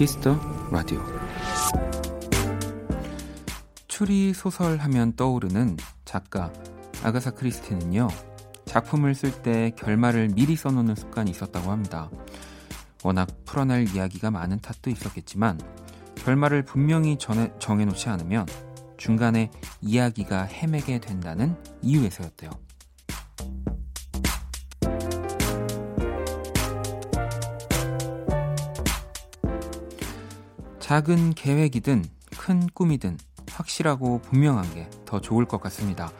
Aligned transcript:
Kiss 0.00 0.23
the 0.23 0.40
Radio 0.72 0.98
추리 3.86 4.32
소설 4.32 4.78
하면 4.78 5.14
떠오르는 5.14 5.76
작가 6.06 6.50
아가사 7.02 7.32
크리스티는요 7.32 8.08
작품을 8.64 9.14
쓸 9.14 9.30
때 9.42 9.72
결말을 9.76 10.28
미리 10.28 10.56
써놓는 10.56 10.94
습관이 10.94 11.30
있었다고 11.32 11.70
합니다. 11.70 12.08
워낙 13.04 13.28
풀어낼 13.44 13.94
이야기가 13.94 14.30
많은 14.30 14.60
탓도 14.60 14.88
있었겠지만 14.88 15.60
결말을 16.14 16.64
분명히 16.64 17.18
전해, 17.18 17.52
정해놓지 17.58 18.08
않으면 18.08 18.46
중간에 18.96 19.50
이야기가 19.82 20.44
헤매게 20.44 21.00
된다는 21.00 21.58
이유에서였대요. 21.82 22.69
작은 30.90 31.34
계획이든 31.34 32.04
큰 32.36 32.66
꿈이든 32.74 33.16
확실하고 33.48 34.22
분명한 34.22 34.74
게 34.74 34.90
더 35.04 35.20
좋을 35.20 35.44
것 35.44 35.60
같습니다. 35.60 36.10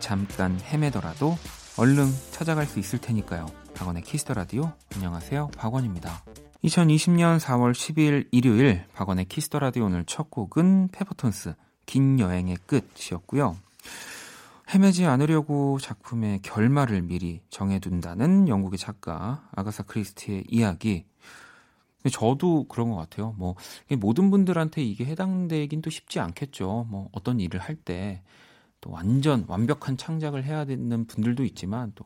잠깐 0.00 0.58
헤매더라도 0.60 1.38
얼른 1.78 2.06
찾아갈 2.32 2.66
수 2.66 2.80
있을 2.80 2.98
테니까요. 2.98 3.46
박원의 3.76 4.02
Kiss 4.02 4.20
the 4.20 4.34
Radio 4.34 4.72
안녕하세요. 4.96 5.52
박원입니다. 5.56 6.24
2020년 6.64 7.38
4월 7.38 7.70
10일 7.70 8.26
일요일 8.32 8.84
박원의 8.94 9.26
Kiss 9.26 9.45
the 9.45 9.60
Radio 9.60 9.84
오늘 9.84 10.04
첫 10.04 10.28
곡은 10.28 10.88
페퍼톤스 10.88 11.54
긴 11.86 12.18
여행의 12.18 12.56
끝이었고요. 12.66 13.56
헤매지 14.74 15.06
않으려고 15.06 15.78
작품의 15.80 16.40
결말을 16.42 17.02
미리 17.02 17.42
정해둔다는 17.50 18.48
영국의 18.48 18.80
작가 18.80 19.48
아가사 19.54 19.84
크리스티의 19.84 20.46
이야기. 20.48 21.04
저도 22.10 22.64
그런 22.68 22.90
것 22.90 22.96
같아요. 22.96 23.34
뭐 23.38 23.56
모든 23.98 24.30
분들한테 24.30 24.82
이게 24.82 25.04
해당되긴 25.04 25.82
또 25.82 25.90
쉽지 25.90 26.20
않겠죠. 26.20 26.86
뭐 26.90 27.08
어떤 27.12 27.40
일을 27.40 27.60
할 27.60 27.76
때 27.84 28.22
또 28.80 28.90
완전 28.90 29.44
완벽한 29.48 29.96
창작을 29.96 30.44
해야 30.44 30.64
되는 30.64 31.06
분들도 31.06 31.44
있지만 31.44 31.92
또 31.94 32.04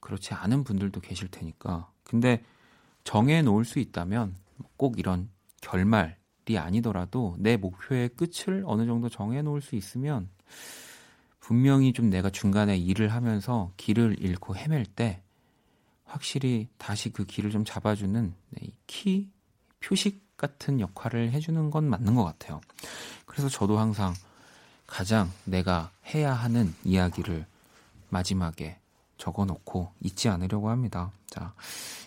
그렇지 0.00 0.34
않은 0.34 0.64
분들도 0.64 1.00
계실 1.00 1.28
테니까. 1.28 1.90
근데 2.04 2.42
정해 3.04 3.42
놓을 3.42 3.64
수 3.64 3.78
있다면 3.78 4.36
꼭 4.76 4.98
이런 4.98 5.30
결말이 5.62 6.14
아니더라도 6.58 7.36
내 7.38 7.56
목표의 7.56 8.10
끝을 8.10 8.64
어느 8.66 8.86
정도 8.86 9.08
정해 9.08 9.42
놓을 9.42 9.60
수 9.62 9.76
있으면 9.76 10.28
분명히 11.40 11.92
좀 11.92 12.10
내가 12.10 12.30
중간에 12.30 12.76
일을 12.76 13.08
하면서 13.08 13.72
길을 13.76 14.16
잃고 14.20 14.56
헤맬 14.56 14.84
때 14.96 15.22
확실히 16.10 16.68
다시 16.76 17.10
그 17.10 17.24
길을 17.24 17.50
좀 17.50 17.64
잡아주는 17.64 18.34
길 18.86 19.30
표식 19.80 20.36
같은 20.36 20.80
역할을 20.80 21.32
해주는 21.32 21.70
건 21.70 21.88
맞는 21.88 22.14
것 22.14 22.24
같아요. 22.24 22.60
그래서 23.26 23.48
저도 23.48 23.78
항상 23.78 24.14
가장 24.86 25.30
내가 25.44 25.90
해야 26.14 26.32
하는 26.34 26.74
이야기를 26.84 27.46
마지막에 28.08 28.78
적어놓고 29.18 29.92
잊지 30.00 30.28
않으려고 30.28 30.70
합니다. 30.70 31.12
자, 31.28 31.54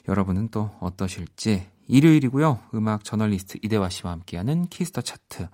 여러분은 0.07 0.49
또 0.49 0.75
어떠실지 0.79 1.67
일요일이고요. 1.87 2.59
음악 2.73 3.03
저널리스트 3.03 3.59
이대화 3.61 3.89
씨와 3.89 4.11
함께하는 4.13 4.67
Kiss 4.67 4.87
the 4.87 5.01
Chart 5.01 5.47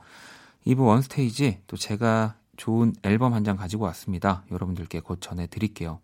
2부 0.66 0.88
one 0.88 1.16
stage 1.16 1.64
또 1.68 1.78
제가 1.78 2.36
좋은 2.58 2.94
앨범 3.04 3.34
한 3.34 3.44
장 3.44 3.56
가지고 3.58 3.86
왔습니다. 3.86 4.44
여러분들께 4.52 5.02
곧 5.02 5.20
전해드릴게요. 5.22 6.00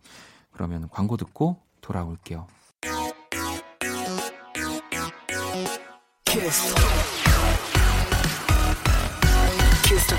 그러면 0.51 0.89
광고 0.89 1.17
듣고 1.17 1.59
돌아올게요. 1.85 2.47
키스. 6.25 6.75
키스 9.83 10.15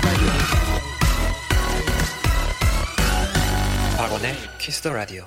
박원의 3.97 4.33
키스 4.59 4.81
더 4.81 4.93
라디오. 4.93 5.25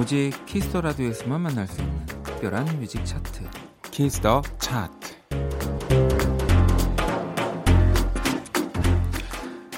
오직 0.00 0.32
Kiss 0.46 0.65
the 0.65 0.80
Radio에서만 0.80 1.40
만날 1.40 1.66
수 1.68 1.80
있는 1.80 2.06
특별한 2.06 2.78
music 2.80 3.04
차트 3.04 3.57
Kiss 4.02 4.25
the 4.25 4.42
Chart 4.60 5.18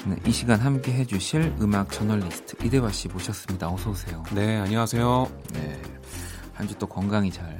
네, 0.05 0.15
이 0.27 0.31
시간 0.31 0.59
함께 0.59 0.93
해주실 0.93 1.55
음악 1.59 1.91
저널리스트 1.91 2.63
이대화 2.63 2.91
씨 2.91 3.07
모셨습니다. 3.07 3.67
어서 3.73 3.89
오세요. 3.89 4.21
네, 4.35 4.57
안녕하세요. 4.57 5.27
네, 5.53 5.81
한 6.53 6.67
주 6.67 6.75
또 6.77 6.85
건강히 6.85 7.31
잘, 7.31 7.59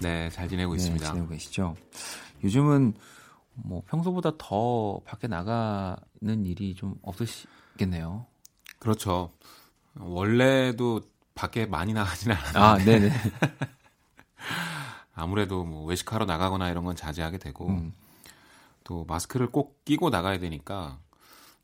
네, 0.00 0.28
잘 0.28 0.46
지내고 0.46 0.72
네, 0.72 0.76
있습니다. 0.76 1.06
지내고 1.06 1.28
계시죠. 1.28 1.74
요즘은 2.44 2.92
뭐 3.54 3.82
평소보다 3.88 4.32
더 4.36 5.00
밖에 5.06 5.26
나가는 5.26 6.44
일이 6.44 6.74
좀 6.74 6.96
없으시겠네요. 7.00 8.26
그렇죠. 8.78 9.32
원래도 9.98 11.00
밖에 11.34 11.64
많이 11.64 11.94
나가지는 11.94 12.36
않아요. 12.36 12.62
아, 12.62 12.76
네네. 12.76 13.10
아무래도 15.14 15.64
뭐 15.64 15.84
외식하러 15.84 16.24
나가거나 16.24 16.70
이런 16.70 16.84
건 16.84 16.96
자제하게 16.96 17.38
되고 17.38 17.68
음. 17.68 17.92
또 18.84 19.04
마스크를 19.04 19.48
꼭 19.50 19.84
끼고 19.84 20.10
나가야 20.10 20.38
되니까 20.38 20.98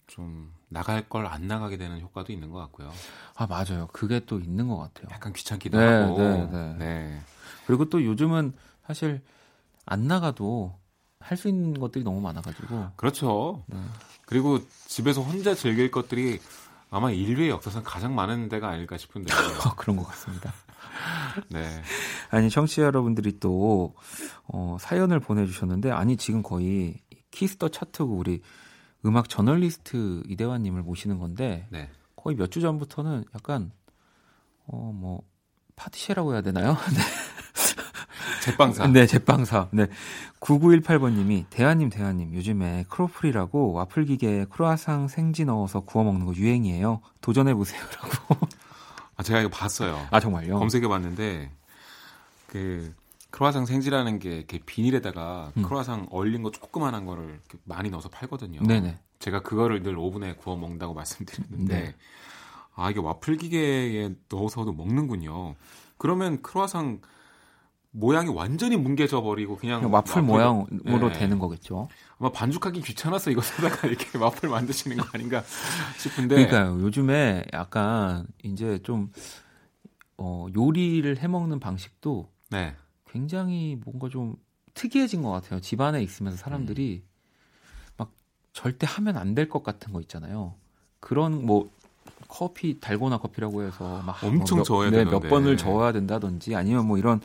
좀 0.06 0.52
나갈 0.68 1.08
걸 1.08 1.26
안 1.26 1.46
나가게 1.46 1.76
되는 1.76 2.00
효과도 2.00 2.32
있는 2.32 2.50
것 2.50 2.58
같고요. 2.58 2.90
아 3.34 3.46
맞아요. 3.46 3.88
그게 3.92 4.20
또 4.26 4.38
있는 4.38 4.68
것 4.68 4.76
같아요. 4.78 5.08
약간 5.12 5.32
귀찮기도 5.32 5.78
네, 5.78 5.84
하고. 6.02 6.18
네, 6.18 6.46
네. 6.50 6.74
네. 6.78 7.20
그리고 7.66 7.88
또 7.88 8.04
요즘은 8.04 8.54
사실 8.86 9.22
안 9.86 10.06
나가도 10.06 10.78
할 11.20 11.36
수 11.36 11.48
있는 11.48 11.78
것들이 11.78 12.04
너무 12.04 12.20
많아가지고. 12.20 12.92
그렇죠. 12.96 13.64
네. 13.66 13.78
그리고 14.26 14.60
집에서 14.86 15.20
혼자 15.20 15.54
즐길 15.54 15.90
것들이 15.90 16.40
아마 16.90 17.10
인류의 17.10 17.50
역사상 17.50 17.82
가장 17.84 18.14
많은 18.14 18.48
때가 18.48 18.68
아닐까 18.68 18.96
싶은데. 18.96 19.32
어, 19.34 19.74
그런 19.76 19.96
것 19.96 20.06
같습니다. 20.08 20.52
네. 21.50 21.64
아니, 22.30 22.50
청취자 22.50 22.82
여러분들이 22.82 23.38
또, 23.40 23.94
어, 24.46 24.76
사연을 24.80 25.20
보내주셨는데, 25.20 25.90
아니, 25.90 26.16
지금 26.16 26.42
거의 26.42 26.94
Kiss 27.30 27.52
the 27.52 27.68
Chart고 27.68 28.14
우리 28.14 28.40
음악 29.06 29.28
저널리스트 29.28 30.22
이대화님을 30.28 30.82
모시는 30.82 31.18
건데, 31.18 31.66
네. 31.70 31.88
거의 32.16 32.36
몇 32.36 32.50
주 32.50 32.60
전부터는 32.60 33.24
약간, 33.34 33.70
어, 34.66 34.92
뭐, 34.94 35.22
파티쉐라고 35.76 36.32
해야 36.32 36.40
되나요? 36.42 36.76
네. 36.94 37.00
제빵사. 38.42 38.86
네, 38.88 39.06
제빵사. 39.06 39.68
네. 39.72 39.86
9918번님이, 40.40 41.46
대한님, 41.50 41.90
대한님, 41.90 42.34
요즘에 42.34 42.84
크로플이라고 42.88 43.72
와플 43.72 44.04
기계에 44.06 44.46
크로아상 44.46 45.08
생지 45.08 45.44
넣어서 45.44 45.80
구워 45.80 46.04
먹는 46.04 46.26
거 46.26 46.34
유행이에요. 46.34 47.00
도전해보세요. 47.20 47.80
라고. 47.80 48.46
아, 49.18 49.22
제가 49.22 49.40
이거 49.40 49.48
봤어요. 49.50 50.06
아, 50.10 50.20
정말요? 50.20 50.58
검색해 50.58 50.86
봤는데, 50.86 51.50
그, 52.46 52.94
크로아상 53.30 53.66
생지라는 53.66 54.20
게 54.20 54.36
이렇게 54.36 54.58
비닐에다가 54.64 55.52
음. 55.56 55.62
크로아상 55.64 56.06
얼린 56.10 56.42
거 56.42 56.50
조그만한 56.50 57.04
거를 57.04 57.40
많이 57.64 57.90
넣어서 57.90 58.08
팔거든요. 58.08 58.62
네네. 58.62 58.98
제가 59.18 59.42
그거를 59.42 59.82
늘 59.82 59.98
오븐에 59.98 60.34
구워 60.36 60.56
먹는다고 60.56 60.94
말씀드렸는데, 60.94 61.80
네. 61.80 61.94
아, 62.74 62.90
이게 62.90 63.00
와플 63.00 63.36
기계에 63.36 64.14
넣어서도 64.28 64.72
먹는군요. 64.72 65.56
그러면 65.98 66.40
크로아상 66.40 67.00
모양이 67.90 68.28
완전히 68.28 68.76
뭉개져 68.76 69.22
버리고 69.22 69.56
그냥, 69.56 69.80
그냥 69.80 69.92
와플, 69.94 70.10
와플 70.10 70.22
모양으로 70.22 71.08
네. 71.08 71.18
되는 71.18 71.38
거겠죠. 71.38 71.88
아마 72.18 72.30
반죽하기 72.30 72.82
귀찮아서 72.82 73.30
이거 73.30 73.40
사다가 73.40 73.86
이렇게 73.88 74.18
와플 74.18 74.48
만드시는 74.48 74.96
거 74.98 75.06
아닌가 75.12 75.42
싶은데. 75.98 76.34
그러니까요. 76.46 76.80
요즘에 76.84 77.44
약간 77.52 78.26
이제 78.42 78.78
좀 78.82 79.10
어, 80.16 80.46
요리를 80.54 81.18
해 81.18 81.28
먹는 81.28 81.60
방식도 81.60 82.28
네. 82.50 82.74
굉장히 83.10 83.78
뭔가 83.84 84.08
좀 84.08 84.36
특이해진 84.74 85.22
것 85.22 85.30
같아요. 85.30 85.60
집안에 85.60 86.02
있으면서 86.02 86.36
사람들이 86.38 87.02
음. 87.04 87.08
막 87.96 88.12
절대 88.52 88.86
하면 88.88 89.16
안 89.16 89.34
될 89.34 89.48
것 89.48 89.62
같은 89.62 89.92
거 89.92 90.00
있잖아요. 90.02 90.54
그런 91.00 91.46
뭐 91.46 91.70
커피 92.28 92.78
달고나 92.80 93.18
커피라고 93.18 93.62
해서 93.62 94.02
막 94.04 94.22
엄청 94.22 94.58
뭐 94.58 94.62
몇, 94.62 94.64
저어야 94.64 94.90
네, 94.90 95.04
몇 95.04 95.20
번을 95.20 95.56
저어야 95.56 95.92
된다든지 95.92 96.54
아니면 96.54 96.86
뭐 96.86 96.98
이런 96.98 97.20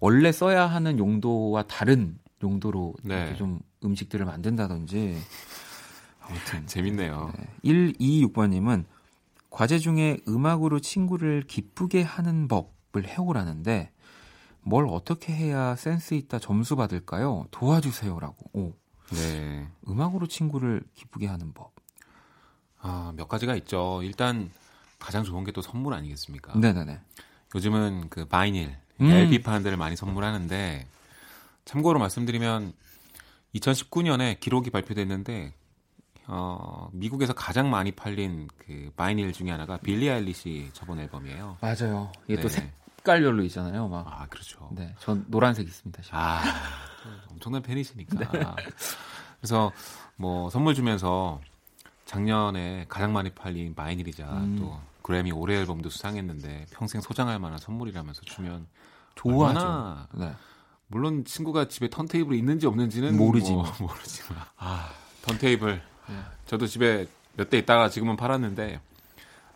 원래 0.00 0.32
써야 0.32 0.66
하는 0.66 0.98
용도와 0.98 1.64
다른 1.64 2.18
용도로 2.42 2.94
네. 3.02 3.34
좀 3.36 3.60
음식들을 3.84 4.24
만든다든지 4.26 5.18
아무튼 6.20 6.66
재밌네요. 6.66 7.32
네. 7.36 7.48
126번님은 7.64 8.84
과제 9.50 9.78
중에 9.78 10.18
음악으로 10.28 10.80
친구를 10.80 11.42
기쁘게 11.42 12.02
하는 12.02 12.48
법을 12.48 13.06
해오라는데 13.08 13.90
뭘 14.60 14.86
어떻게 14.88 15.32
해야 15.32 15.74
센스 15.76 16.14
있다 16.14 16.38
점수 16.38 16.76
받을까요? 16.76 17.46
도와주세요라고. 17.50 18.50
오. 18.52 18.74
네. 19.14 19.66
음악으로 19.88 20.26
친구를 20.26 20.82
기쁘게 20.94 21.26
하는 21.26 21.52
법. 21.54 21.72
아, 22.80 23.12
몇 23.16 23.26
가지가 23.28 23.56
있죠. 23.56 24.00
일단 24.02 24.50
가장 24.98 25.24
좋은 25.24 25.44
게 25.44 25.52
또 25.52 25.62
선물 25.62 25.94
아니겠습니까? 25.94 26.58
네네네. 26.58 27.00
요즘은 27.54 28.08
그 28.10 28.26
바이닐, 28.26 28.76
음. 29.00 29.10
LP판들을 29.10 29.76
많이 29.76 29.96
선물하는데 29.96 30.86
참고로 31.64 31.98
말씀드리면 31.98 32.72
2019년에 33.54 34.40
기록이 34.40 34.70
발표됐는데 34.70 35.52
어, 36.26 36.90
미국에서 36.92 37.32
가장 37.32 37.70
많이 37.70 37.90
팔린 37.90 38.48
그 38.58 38.92
바이닐 38.96 39.32
중에 39.32 39.50
하나가 39.50 39.78
빌리 39.78 40.10
아일리시 40.10 40.70
저번 40.74 41.00
앨범이에요. 41.00 41.56
맞아요. 41.60 42.12
이게 42.24 42.36
네. 42.36 42.42
또 42.42 42.48
색깔별로 42.48 43.42
있잖아요. 43.44 43.88
막. 43.88 44.06
아, 44.06 44.26
그렇죠. 44.26 44.68
네. 44.72 44.94
전 44.98 45.24
노란색 45.28 45.66
있습니다. 45.66 46.02
지금. 46.02 46.18
아, 46.18 46.42
엄청난 47.30 47.62
팬이시니까. 47.62 48.28
네. 48.32 48.44
그래서 49.40 49.72
뭐 50.16 50.50
선물 50.50 50.74
주면서 50.74 51.40
작년에 52.04 52.84
가장 52.88 53.12
많이 53.12 53.30
팔린 53.30 53.74
바이닐이자 53.74 54.26
음. 54.26 54.56
또 54.58 54.78
그래미 55.08 55.32
올해 55.32 55.56
앨범도 55.56 55.88
수상했는데 55.88 56.66
평생 56.70 57.00
소장할 57.00 57.38
만한 57.38 57.58
선물이라면서 57.58 58.20
주면 58.26 58.66
좋아하죠. 59.14 60.06
네. 60.18 60.34
물론 60.86 61.24
친구가 61.24 61.68
집에 61.68 61.88
턴테이블이 61.88 62.36
있는지 62.36 62.66
없는지는 62.66 63.16
모르지 63.16 63.52
뭐, 63.56 63.64
모르지만 63.80 64.44
아 64.58 64.92
턴테이블 65.22 65.80
네. 66.10 66.22
저도 66.44 66.66
집에 66.66 67.06
몇 67.38 67.48
대 67.48 67.56
있다가 67.56 67.88
지금은 67.88 68.16
팔았는데 68.18 68.82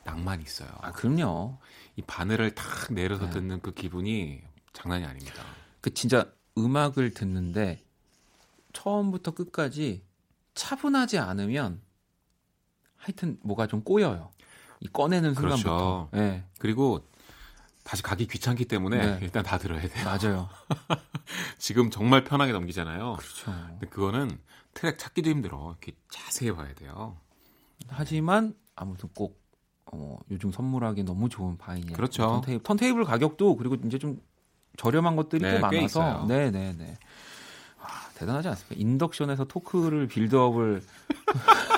낭만 0.04 0.40
있어요. 0.40 0.70
아 0.80 0.90
그럼요. 0.90 1.58
이 1.96 2.02
바늘을 2.02 2.54
탁 2.54 2.90
내려서 2.94 3.26
네. 3.26 3.32
듣는 3.32 3.60
그 3.60 3.74
기분이 3.74 4.40
장난이 4.72 5.04
아닙니다. 5.04 5.44
그 5.82 5.92
진짜 5.92 6.32
음악을 6.56 7.12
듣는데 7.12 7.84
처음부터 8.72 9.32
끝까지 9.32 10.02
차분하지 10.54 11.18
않으면 11.18 11.82
하여튼 12.96 13.38
뭐가 13.42 13.66
좀 13.66 13.82
꼬여요. 13.82 14.30
이 14.82 14.88
꺼내는 14.92 15.34
순간부터. 15.34 16.08
그렇죠. 16.08 16.08
네. 16.12 16.44
그리고 16.58 17.06
다시 17.84 18.02
가기 18.02 18.26
귀찮기 18.26 18.64
때문에 18.64 18.98
네. 18.98 19.18
일단 19.22 19.44
다 19.44 19.56
들어야 19.56 19.80
돼요. 19.80 20.04
맞아요. 20.04 20.48
지금 21.58 21.88
정말 21.88 22.24
편하게 22.24 22.52
넘기잖아요. 22.52 23.16
그렇죠. 23.16 23.52
근데 23.68 23.86
그거는 23.86 24.38
트랙 24.74 24.98
찾기도 24.98 25.30
힘들어. 25.30 25.70
이렇게 25.70 25.92
자세히 26.10 26.50
봐야 26.52 26.74
돼요. 26.74 27.16
하지만 27.88 28.54
아무튼 28.74 29.08
꼭 29.14 29.40
어, 29.86 30.18
요즘 30.32 30.50
선물하기 30.50 31.04
너무 31.04 31.28
좋은 31.28 31.56
vinyl. 31.58 31.92
그렇죠. 31.92 32.24
턴테이블, 32.24 32.62
턴테이블 32.64 33.04
가격도 33.04 33.56
그리고 33.56 33.76
이제 33.84 33.98
좀 33.98 34.20
저렴한 34.78 35.14
것들이 35.14 35.42
네, 35.42 35.54
또 35.54 35.60
많아서. 35.60 36.24
네, 36.26 36.50
네, 36.50 36.74
네. 36.76 36.98
아, 37.80 38.08
대단하지 38.14 38.48
않습니까? 38.48 38.74
인덕션에서 38.80 39.44
토크를 39.44 40.08
build-up을 40.08 40.82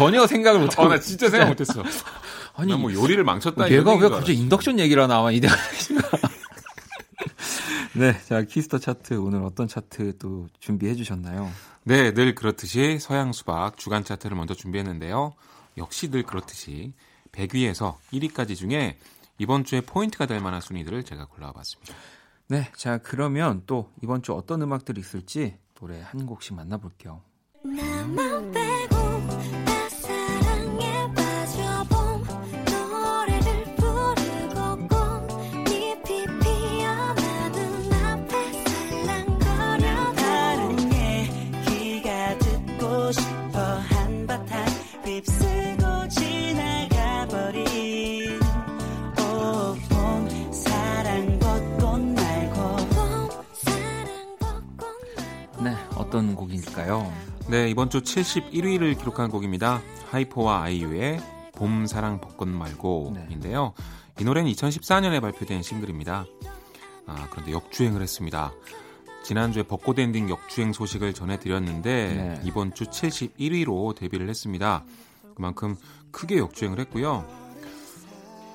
전혀 0.00 0.26
생각을 0.26 0.60
못 0.60 0.78
하고. 0.78 0.84
어, 0.84 0.88
나 0.88 0.98
진짜 0.98 1.28
생각 1.28 1.48
못 1.48 1.60
했어. 1.60 1.84
아니, 2.56 2.74
뭐 2.74 2.92
요리를 2.92 3.22
망쳤다. 3.22 3.70
얘가 3.70 3.94
왜 3.94 4.08
갑자기 4.08 4.38
인덕션 4.38 4.78
얘기를 4.78 5.06
나와, 5.06 5.30
이대가. 5.30 5.54
네, 7.92 8.18
자, 8.26 8.42
Kiss 8.42 8.63
the 8.63 8.78
Chart 8.78 9.14
오늘 9.14 9.42
어떤 9.42 9.68
차트 9.68 10.16
또 10.18 10.48
준비해 10.58 10.94
주셨나요? 10.94 11.50
네, 11.82 12.14
늘 12.14 12.34
그렇듯이 12.34 12.98
서양 12.98 13.32
수박 13.32 13.76
주간 13.76 14.04
차트를 14.04 14.36
먼저 14.36 14.54
준비했는데요. 14.54 15.34
역시 15.76 16.10
늘 16.10 16.22
그렇듯이 16.22 16.94
100위에서 17.32 17.96
1위까지 18.12 18.56
중에 18.56 18.96
이번 19.38 19.64
주에 19.64 19.82
포인트가 19.82 20.26
될 20.26 20.40
만한 20.40 20.60
순위들을 20.60 21.04
제가 21.04 21.26
골라봤습니다. 21.26 21.94
네, 22.48 22.70
자 22.76 22.98
그러면 22.98 23.62
또 23.66 23.90
이번 24.02 24.22
주 24.22 24.32
어떤 24.32 24.62
음악들이 24.62 25.00
있을지 25.00 25.56
노래 25.78 26.00
한 26.00 26.26
곡씩 26.26 26.54
만나볼게요. 26.54 27.20
어 27.64 28.69
이번 57.70 57.88
주 57.88 58.00
71위를 58.00 58.98
기록한 58.98 59.30
곡입니다. 59.30 59.80
하이포와 60.10 60.64
아이유의 60.64 61.20
봄, 61.54 61.86
사랑, 61.86 62.20
벚꽃 62.20 62.48
말고인데요. 62.48 63.74
네. 63.76 64.20
이 64.20 64.24
노래는 64.24 64.50
2014년에 64.50 65.20
발표된 65.20 65.62
싱글입니다. 65.62 66.26
아, 67.06 67.28
그런데 67.30 67.52
역주행을 67.52 68.02
했습니다. 68.02 68.52
지난주에 69.22 69.62
벚꽃 69.62 70.00
엔딩 70.00 70.28
역주행 70.28 70.72
소식을 70.72 71.14
전해드렸는데 71.14 72.14
네. 72.14 72.40
이번 72.44 72.74
주 72.74 72.86
71위로 72.86 73.94
데뷔를 73.94 74.28
했습니다. 74.28 74.82
그만큼 75.36 75.76
크게 76.10 76.38
역주행을 76.38 76.80
했고요. 76.80 77.24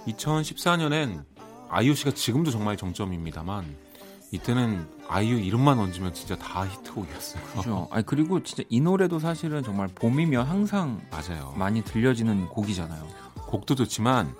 2014년엔 0.08 1.24
아이유 1.70 1.96
씨가 1.96 2.12
지금도 2.12 2.52
정말 2.52 2.76
정점입니다만 2.76 3.85
이때는 4.32 4.88
아이유 5.08 5.38
이름만 5.40 5.80
얹으면 5.80 6.14
진짜 6.14 6.36
다 6.36 6.66
히트곡이었어요. 6.66 7.44
그렇죠. 7.44 7.88
아니 7.92 8.06
그리고 8.06 8.42
진짜 8.44 8.64
이 8.70 8.82
노래도 8.82 9.20
사실은 9.20 9.64
정말 9.64 9.88
봄이면 9.88 10.46
항상 10.46 11.02
맞아요. 11.12 11.54
많이 11.56 11.84
들려지는 11.84 12.48
곡이잖아요. 12.48 13.08
곡도 13.48 13.76
좋지만 13.76 14.36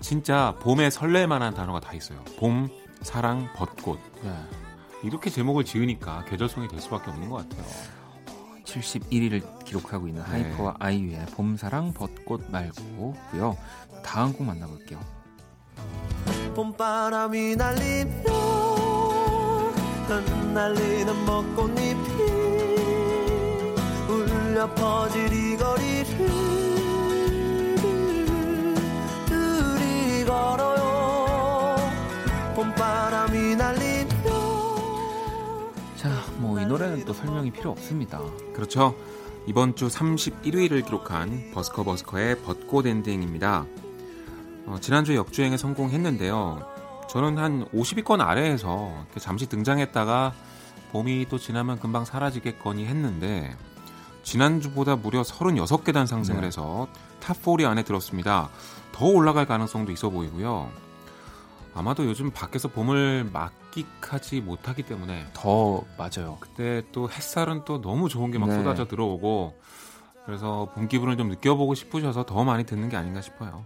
진짜 0.00 0.54
봄에 0.60 0.90
설렐 0.90 1.26
만한 1.26 1.54
단어가 1.54 1.80
다 1.80 1.92
있어요. 1.94 2.22
봄, 2.38 2.68
사랑, 3.02 3.48
벚꽃. 3.54 3.98
네. 4.22 4.32
이렇게 5.02 5.30
제목을 5.30 5.64
지으니까 5.64 6.24
계절성이 6.26 6.68
될 6.68 6.80
수밖에 6.80 7.10
없는 7.10 7.30
것 7.30 7.48
같아요. 7.48 7.64
71위를 8.64 9.64
기록하고 9.64 10.06
있는 10.06 10.22
네. 10.24 10.30
하이퍼와 10.30 10.76
아이유의 10.78 11.26
봄, 11.32 11.56
사랑, 11.56 11.92
벚꽃 11.92 12.50
말고고요. 12.50 13.56
다음 14.04 14.32
곡 14.32 14.44
만나볼게요. 14.46 15.00
봄바람이 16.54 17.56
날리며 17.56 18.69
흩날리는 20.18 21.24
벚꽃잎이 21.26 21.96
울려 24.08 24.74
퍼질 24.74 25.32
이 25.32 25.56
거리를 25.56 26.26
둘이 29.26 30.24
걸어요. 30.24 31.76
봄바람이 32.54 33.56
날리며 33.56 34.10
자 35.96 36.08
뭐 36.40 36.58
이 36.60 36.66
노래는 36.66 37.04
또 37.04 37.12
설명이 37.12 37.50
필요 37.52 37.70
없습니다. 37.70 38.20
그렇죠. 38.54 38.96
이번 39.46 39.74
주 39.76 39.88
31위를 39.88 40.84
기록한 40.84 41.50
버스커 41.52 41.84
버스커의 41.84 42.38
벚꽃 42.42 42.86
엔딩입니다. 42.86 43.66
어, 44.66 44.76
지난주 44.80 45.14
역주행에 45.16 45.56
성공했는데요 45.56 46.79
저는 47.10 47.38
한 47.38 47.64
50위권 47.70 48.20
아래에서 48.20 49.04
잠시 49.18 49.48
등장했다가 49.48 50.32
봄이 50.92 51.26
또 51.28 51.38
지나면 51.38 51.80
금방 51.80 52.04
사라지겠거니 52.04 52.86
했는데 52.86 53.52
지난주보다 54.22 54.94
무려 54.94 55.22
36계단 55.22 56.06
상승을 56.06 56.42
네. 56.42 56.46
해서 56.46 56.86
top 57.20 57.53
4 57.53 57.64
안에 57.64 57.82
들었습니다. 57.82 58.48
더 58.92 59.06
올라갈 59.06 59.46
가능성도 59.46 59.90
있어 59.90 60.08
보이고요. 60.08 60.70
아마도 61.74 62.06
요즘 62.06 62.30
밖에서 62.30 62.68
봄을 62.68 63.28
만끽하지 63.32 64.40
못하기 64.42 64.84
때문에 64.84 65.26
더 65.32 65.82
맞아요. 65.98 66.36
그때 66.38 66.82
또 66.92 67.10
햇살은 67.10 67.64
또 67.64 67.80
너무 67.80 68.08
좋은 68.08 68.30
게 68.30 68.38
막 68.38 68.50
네. 68.50 68.54
쏟아져 68.54 68.86
들어오고 68.86 69.58
그래서 70.26 70.70
봄 70.76 70.86
기분을 70.86 71.16
좀 71.16 71.28
느껴보고 71.28 71.74
싶으셔서 71.74 72.24
더 72.24 72.44
많이 72.44 72.64
듣는 72.64 72.88
게 72.88 72.96
아닌가 72.96 73.20
싶어요. 73.20 73.64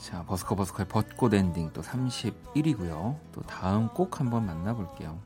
자, 0.00 0.22
버스커 0.24 0.54
버스커의 0.54 0.86
벚꽃 0.88 1.34
엔딩 1.34 1.70
또 1.72 1.82
31위고요. 1.82 3.18
또 3.32 3.42
다음 3.46 3.88
꼭 3.88 4.20
한번 4.20 4.46
만나볼게요. 4.46 5.18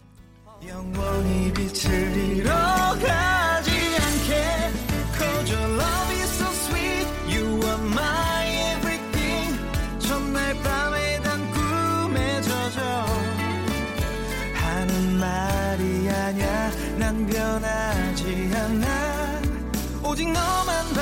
영원히 0.67 1.53
빛을 1.53 2.17
잃어가지 2.37 3.71
않게. 3.71 4.71
Cause 5.17 5.53
your 5.53 5.75
love 5.75 6.15
is 6.15 6.31
so 6.41 6.47
sweet. 6.50 7.07
You 7.29 7.61
are 7.65 7.83
my 7.89 8.47
everything. 8.77 9.59
첫날 9.99 10.55
밤에 10.62 11.21
단 11.23 11.50
꿈에 11.53 12.41
젖어. 12.43 13.07
하는 14.55 15.19
말이 15.19 16.09
아냐 16.11 16.71
난 16.99 17.27
변하지 17.27 18.50
않아. 18.55 19.41
오직 20.05 20.31
너만 20.31 20.93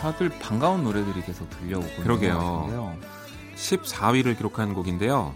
다들 0.00 0.28
반가운 0.38 0.84
노래들이 0.84 1.22
계속 1.22 1.50
들려오고 1.50 2.02
그러게요. 2.02 2.66
있는 2.68 3.00
14위를 3.56 4.36
기록한 4.36 4.72
곡인데요. 4.72 5.34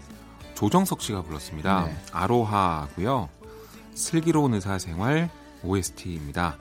조정석 0.55 1.01
씨가 1.01 1.23
불렀습니다. 1.23 1.85
네. 1.85 1.97
아로하고요. 2.13 3.27
슬기로운 3.93 4.53
의사생활 4.53 5.29
OST입니다. 5.63 6.57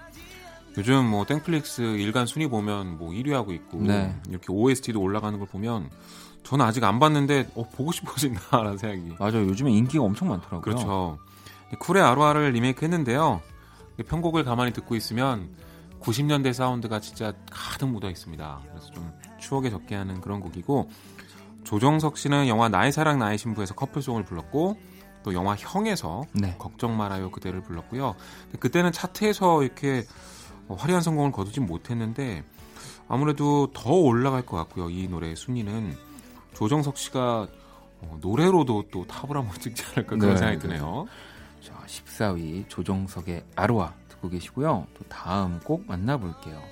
요즘 0.76 1.06
뭐 1.06 1.24
땡플릭스 1.26 1.82
일간 1.82 2.26
순위 2.26 2.48
보면 2.48 2.98
뭐 2.98 3.10
1위 3.10 3.30
하고 3.30 3.52
있고 3.52 3.78
네. 3.82 4.18
이렇게 4.28 4.46
OST도 4.50 5.00
올라가는 5.00 5.38
걸 5.38 5.46
보면 5.46 5.88
저는 6.42 6.64
아직 6.64 6.82
안 6.82 6.98
봤는데 6.98 7.50
어, 7.54 7.68
보고 7.68 7.92
싶어진다라는 7.92 8.78
생각이. 8.78 9.16
맞아요. 9.18 9.46
요즘에 9.48 9.70
인기가 9.70 10.02
엄청 10.02 10.28
많더라고요. 10.28 10.60
그렇죠. 10.60 11.18
쿨의 11.78 12.02
아로하를 12.02 12.50
리메이크 12.50 12.84
했는데요. 12.84 13.40
편곡을 14.08 14.42
가만히 14.44 14.72
듣고 14.72 14.96
있으면 14.96 15.50
90년대 16.02 16.52
사운드가 16.52 17.00
진짜 17.00 17.32
가득 17.50 17.86
묻어 17.86 18.10
있습니다. 18.10 18.60
그래서 18.68 18.90
좀 18.90 19.12
추억에 19.38 19.70
적게 19.70 19.94
하는 19.94 20.20
그런 20.20 20.40
곡이고 20.40 20.90
조정석 21.64 22.18
씨는 22.18 22.48
영화 22.48 22.68
나의 22.68 22.92
사랑 22.92 23.18
나의 23.18 23.38
신부에서 23.38 23.74
커플송을 23.74 24.24
불렀고 24.24 24.76
또 25.22 25.34
영화 25.34 25.54
형에서 25.54 26.24
네. 26.32 26.56
걱정 26.58 26.96
말아요 26.96 27.30
그대를 27.30 27.62
불렀고요. 27.62 28.16
그때는 28.58 28.92
차트에서 28.92 29.62
이렇게 29.62 30.04
화려한 30.68 31.02
성공을 31.02 31.32
거두지 31.32 31.60
못했는데 31.60 32.44
아무래도 33.08 33.70
더 33.72 33.92
올라갈 33.92 34.44
것 34.44 34.56
같고요. 34.56 34.90
이 34.90 35.06
노래의 35.08 35.36
순위는 35.36 35.96
조정석 36.54 36.96
씨가 36.98 37.46
어, 38.00 38.18
노래로도 38.20 38.84
또 38.90 39.06
탑을 39.06 39.36
한번 39.36 39.52
찍지 39.60 39.84
않을까 39.92 40.16
그런 40.16 40.34
네, 40.34 40.36
생각이 40.36 40.58
드네요. 40.58 41.06
자, 41.60 41.74
14위 41.86 42.68
조정석의 42.68 43.44
아로하 43.54 43.94
듣고 44.22 44.30
계시고요. 44.30 44.86
또 44.94 45.04
다음 45.08 45.58
곡 45.60 45.84
만나볼게요. 45.86 46.62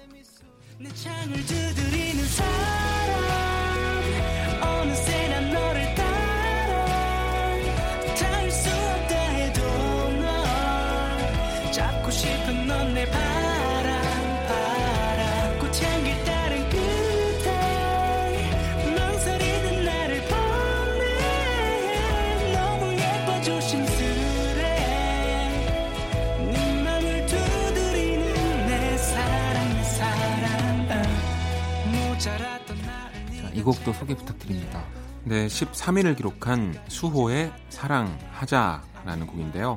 이 33.60 33.62
곡도 33.62 33.92
소개 33.92 34.14
부탁드립니다. 34.14 34.82
네, 35.24 35.46
13위를 35.46 36.16
기록한 36.16 36.74
수호의 36.88 37.52
사랑하자라는 37.68 39.26
곡인데요. 39.26 39.76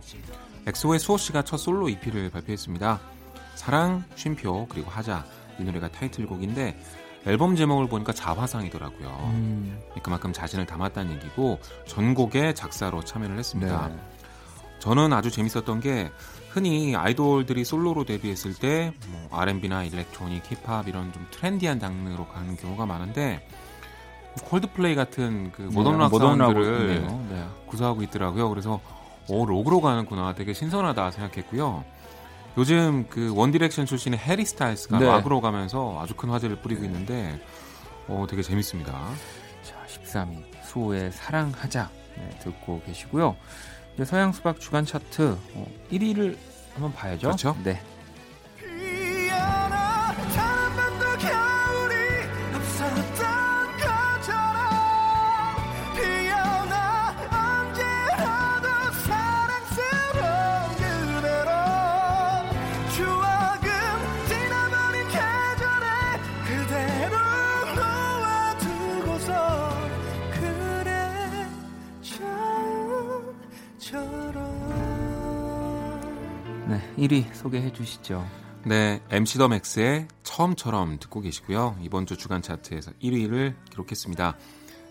엑소의 0.66 1.00
수호 1.00 1.18
씨가 1.18 1.42
첫 1.42 1.58
솔로 1.58 1.90
EP를 1.90 2.30
발표했습니다. 2.30 3.02
사랑, 3.56 4.06
쉼표, 4.16 4.68
그리고 4.70 4.90
하자 4.90 5.26
이 5.60 5.64
노래가 5.64 5.90
타이틀곡인데 5.90 6.80
앨범 7.26 7.58
제목을 7.58 7.88
보니까 7.90 8.14
자화상이더라고요. 8.14 9.32
음. 9.34 9.80
그만큼 10.02 10.32
자신을 10.32 10.66
담았다는 10.66 11.16
얘기고 11.16 11.60
전곡의 11.86 12.56
작사로 12.56 13.04
참여를 13.04 13.38
했습니다. 13.38 13.90
네. 13.90 13.96
저는 14.80 15.12
아주 15.12 15.30
재밌었던 15.30 15.82
게 15.82 16.10
흔히 16.50 16.96
아이돌들이 16.96 17.66
솔로로 17.66 18.06
데뷔했을 18.06 18.54
때 18.54 18.94
뭐 19.08 19.28
R&B나 19.40 19.84
electronic, 19.86 20.44
힙합 20.50 20.88
이런 20.88 21.12
좀 21.12 21.28
trendy한 21.32 21.80
장르로 21.82 22.28
가는 22.28 22.56
경우가 22.56 22.86
많은데 22.86 23.46
콜드플레이 24.42 24.96
같은 24.96 25.52
그 25.52 25.62
modern 25.62 25.98
rock 25.98 26.12
네, 26.12 26.18
사운드를 26.18 27.02
네. 27.30 27.46
구사하고 27.68 28.02
있더라고요. 28.04 28.50
그래서 28.50 28.80
오 29.30 29.46
록으로 29.46 29.82
가는구나 29.82 30.34
되게 30.34 30.54
신선하다 30.54 31.12
생각했고요. 31.12 31.84
요즘 32.58 33.08
그 33.10 33.34
원디렉션 33.36 33.86
출신의 33.86 34.20
해리 34.20 34.46
스타일스가 34.46 35.00
네. 35.00 35.08
락으로 35.08 35.42
가면서 35.42 36.00
아주 36.02 36.14
큰 36.16 36.30
화제를 36.30 36.58
뿌리고 36.58 36.84
있는데 36.86 37.40
어, 38.08 38.26
되게 38.30 38.42
재밌습니다. 38.42 38.92
자, 39.64 39.76
13위 39.88 40.44
수호의 40.64 41.12
사랑하자 41.12 41.90
네, 42.18 42.30
듣고 42.40 42.82
계시고요. 42.86 43.36
이제 43.96 44.06
서양 44.06 44.32
수박 44.32 44.60
주간 44.60 44.86
차트 44.86 45.38
어, 45.56 45.68
1위를 45.92 46.38
한번 46.74 46.94
봐야죠. 46.94 47.28
그렇죠. 47.28 47.56
네. 47.64 47.82
1위 77.04 77.34
소개해 77.34 77.72
주시죠. 77.74 78.26
네, 78.66 79.02
MC 79.10 79.38
더 79.38 79.48
맥스의 79.50 80.08
처음처럼 80.24 80.98
듣고 81.00 81.20
계시고요. 81.20 81.78
이번 81.82 82.06
주 82.06 82.16
주간 82.16 82.42
차트에서 82.42 82.92
1위를 83.02 83.56
기록했습니다. 83.70 84.38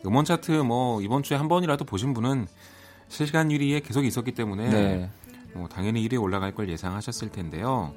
음원 0.04 0.24
차트 0.24 0.50
뭐 0.50 1.00
이번 1.00 1.22
주에 1.22 1.36
한 1.36 1.48
번이라도 1.48 1.84
보신 1.84 2.12
분은 2.12 2.46
실시간 3.08 3.48
1위에 3.48 3.84
계속 3.84 4.04
있었기 4.04 4.32
때문에 4.32 4.68
네. 4.68 5.10
뭐 5.54 5.68
당연히 5.68 6.06
1위에 6.06 6.20
올라갈 6.20 6.54
걸 6.54 6.68
예상하셨을 6.68 7.30
텐데요. 7.30 7.94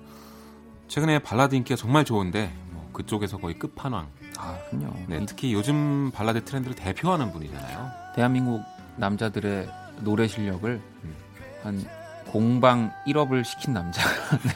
최근에 0.88 1.20
발라드 1.20 1.56
인기가 1.56 1.76
정말 1.76 2.06
좋은데 2.06 2.54
뭐 2.72 2.90
그쪽에서 2.94 3.38
거의 3.38 3.58
끝판왕. 3.60 4.08
아, 4.38 4.58
그요 4.70 4.96
네, 5.08 5.26
특히 5.26 5.54
요즘 5.54 6.12
발라드 6.12 6.46
트렌드를 6.46 6.76
대표하는 6.76 7.32
분이잖아요. 7.32 7.92
대한민국 8.16 8.62
남자들의 8.98 9.68
노래 10.02 10.28
실력을 10.28 10.82
음. 11.04 11.16
한 11.64 12.05
공방 12.28 12.92
1업을 13.08 13.44
시킨 13.44 13.74
남자. 13.74 14.02
네. 14.44 14.52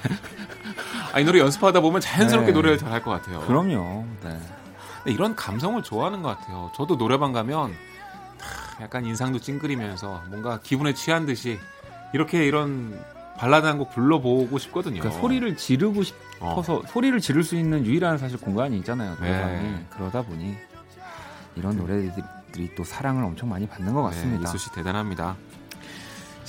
아, 1.13 1.19
이 1.19 1.23
노래 1.25 1.39
연습하다 1.39 1.81
보면 1.81 2.01
자연스럽게 2.01 2.47
네. 2.47 2.51
노래를 2.53 2.77
잘할 2.77 3.01
것 3.01 3.11
같아요. 3.11 3.39
그럼요. 3.41 4.05
네. 4.23 4.39
이런 5.05 5.35
감성을 5.35 5.81
좋아하는 5.81 6.21
것 6.21 6.37
같아요. 6.37 6.71
저도 6.75 6.97
노래방 6.97 7.31
가면 7.31 7.73
약간 8.81 9.05
인상도 9.05 9.39
찡그리면서 9.39 10.23
뭔가 10.29 10.59
기분에 10.61 10.93
취한 10.93 11.25
듯이 11.25 11.59
이렇게 12.13 12.45
이런 12.45 12.99
발라드 13.37 13.65
한 13.65 13.77
곡 13.77 13.91
불러보고 13.91 14.57
싶거든요. 14.59 14.99
그러니까 14.99 15.21
소리를 15.21 15.55
지르고 15.55 16.03
싶어서 16.03 16.75
어. 16.77 16.81
소리를 16.87 17.17
지를 17.21 17.43
수 17.43 17.55
있는 17.55 17.85
유일한 17.85 18.17
사실 18.17 18.37
공간이 18.37 18.77
있잖아요. 18.79 19.15
노래방이. 19.15 19.53
네. 19.63 19.85
그러다 19.91 20.21
보니 20.23 20.57
이런 21.55 21.77
노래들이 21.77 22.75
또 22.75 22.83
사랑을 22.83 23.23
엄청 23.23 23.47
많이 23.49 23.65
받는 23.67 23.93
것 23.93 24.01
네, 24.09 24.15
같습니다. 24.15 24.43
네, 24.43 24.49
이수 24.49 24.57
씨 24.57 24.71
대단합니다. 24.73 25.35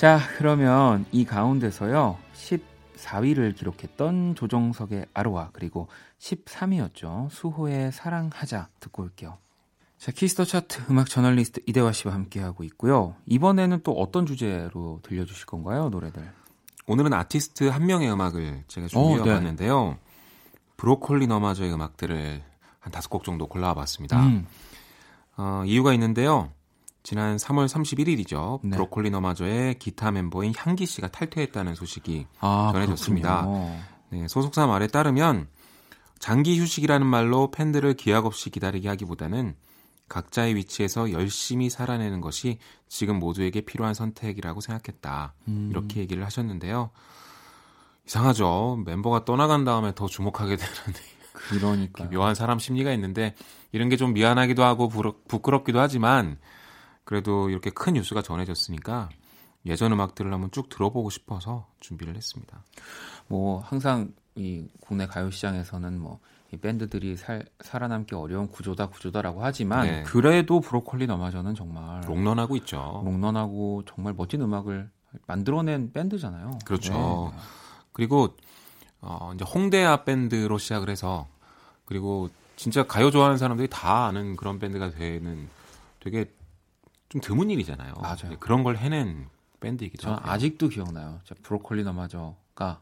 자, 0.00 0.18
그러면 0.38 1.04
이 1.12 1.26
가운데서요. 1.26 2.16
14위를 2.32 3.54
기록했던 3.54 4.34
조정석의 4.34 5.04
아로하 5.12 5.50
그리고 5.52 5.88
13위였죠. 6.18 7.28
수호의 7.28 7.92
사랑하자 7.92 8.68
듣고 8.80 9.02
올게요. 9.02 9.36
자, 9.98 10.10
Kiss 10.10 10.31
the 10.31 10.46
Chart 10.46 10.84
음악 10.88 11.10
저널리스트 11.10 11.60
이대화 11.66 11.92
씨와 11.92 12.14
함께하고 12.14 12.64
있고요. 12.64 13.14
이번에는 13.26 13.80
또 13.82 13.92
어떤 13.92 14.24
주제로 14.24 15.00
들려주실 15.02 15.44
건가요, 15.44 15.90
노래들? 15.90 16.32
오늘은 16.86 17.12
아티스트 17.12 17.64
한 17.64 17.84
명의 17.84 18.10
음악을 18.10 18.64
제가 18.68 18.86
준비해 18.86 19.18
네. 19.22 19.34
봤는데요. 19.34 19.98
브로콜리 20.78 21.26
너마저의 21.26 21.74
음악들을 21.74 22.42
한 22.78 22.90
다섯 22.90 23.10
곡 23.10 23.22
정도 23.22 23.46
골라와 23.46 23.74
봤습니다. 23.74 24.18
음. 24.24 24.46
어, 25.36 25.62
이유가 25.66 25.92
있는데요. 25.92 26.50
지난 27.02 27.36
3월 27.36 27.66
31일이죠. 27.66 28.60
네. 28.62 28.70
브로콜리 28.70 29.10
너마저의 29.10 29.78
기타 29.78 30.10
멤버인 30.10 30.52
향기 30.56 30.86
씨가 30.86 31.08
탈퇴했다는 31.08 31.74
소식이 31.74 32.26
아, 32.40 32.70
전해졌습니다. 32.72 33.46
네, 34.10 34.28
소속사 34.28 34.66
말에 34.66 34.86
따르면 34.86 35.48
장기 36.18 36.58
휴식이라는 36.60 37.06
말로 37.06 37.50
팬들을 37.50 37.94
기약 37.94 38.26
없이 38.26 38.50
기다리게 38.50 38.88
하기보다는 38.88 39.54
각자의 40.08 40.56
위치에서 40.56 41.12
열심히 41.12 41.70
살아내는 41.70 42.20
것이 42.20 42.58
지금 42.88 43.18
모두에게 43.18 43.60
필요한 43.62 43.94
선택이라고 43.94 44.60
생각했다. 44.60 45.34
음. 45.48 45.68
이렇게 45.70 46.00
얘기를 46.00 46.24
하셨는데요. 46.24 46.90
이상하죠. 48.06 48.82
멤버가 48.84 49.24
떠나간 49.24 49.64
다음에 49.64 49.94
더 49.94 50.06
주목하게 50.06 50.56
되는 50.56 50.72
그러니까 51.32 52.04
묘한 52.10 52.34
사람 52.34 52.58
심리가 52.58 52.92
있는데 52.92 53.34
이런 53.72 53.88
게 53.88 53.96
좀 53.96 54.12
미안하기도 54.12 54.64
하고 54.64 54.88
부끄럽기도 55.28 55.78
하지만 55.78 56.38
그래도 57.10 57.50
이렇게 57.50 57.70
큰 57.70 57.94
뉴스가 57.94 58.22
전해졌으니까 58.22 59.08
예전 59.66 59.90
음악들을 59.90 60.32
한번 60.32 60.52
쭉 60.52 60.68
들어보고 60.68 61.10
싶어서 61.10 61.66
준비를 61.80 62.14
했습니다. 62.14 62.62
뭐 63.26 63.58
항상 63.60 64.14
이 64.36 64.68
국내 64.80 65.06
가요 65.06 65.28
시장에서는 65.30 65.98
뭐 66.00 66.20
이 66.52 66.56
밴드들이 66.56 67.16
살, 67.16 67.44
살아남기 67.60 68.14
어려운 68.14 68.48
구조다 68.48 68.88
구조다라고 68.88 69.44
하지만 69.44 69.86
네. 69.86 70.02
그래도 70.02 70.60
브로콜리 70.60 71.06
너마저는 71.06 71.54
정말 71.54 72.00
롱런하고 72.06 72.56
있죠. 72.56 73.02
롱런하고 73.04 73.84
정말 73.86 74.14
멋진 74.14 74.42
음악을 74.42 74.90
만들어낸 75.26 75.92
밴드잖아요. 75.92 76.58
그렇죠. 76.64 77.32
네. 77.32 77.40
그리고 77.92 78.36
어, 79.00 79.30
이제 79.34 79.44
홍대아 79.44 80.04
밴드로 80.04 80.58
시작을 80.58 80.90
해서 80.90 81.28
그리고 81.84 82.28
진짜 82.56 82.82
가요 82.82 83.10
좋아하는 83.10 83.38
사람들이 83.38 83.68
다 83.70 84.06
아는 84.06 84.34
그런 84.34 84.58
밴드가 84.58 84.90
되는 84.90 85.48
되게 86.00 86.32
좀 87.10 87.20
드문 87.20 87.50
일이잖아요. 87.50 87.94
맞아요. 88.00 88.30
네, 88.30 88.36
그런 88.38 88.62
걸 88.62 88.76
해낸 88.78 89.26
밴드이기도 89.60 90.00
저는 90.02 90.18
하고. 90.18 90.30
아직도 90.30 90.68
기억나요. 90.68 91.20
브로콜리 91.42 91.82
너마저가 91.84 92.80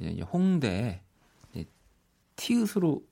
이제 0.00 0.22
홍대에 0.22 1.02
티읕으로 2.36 3.02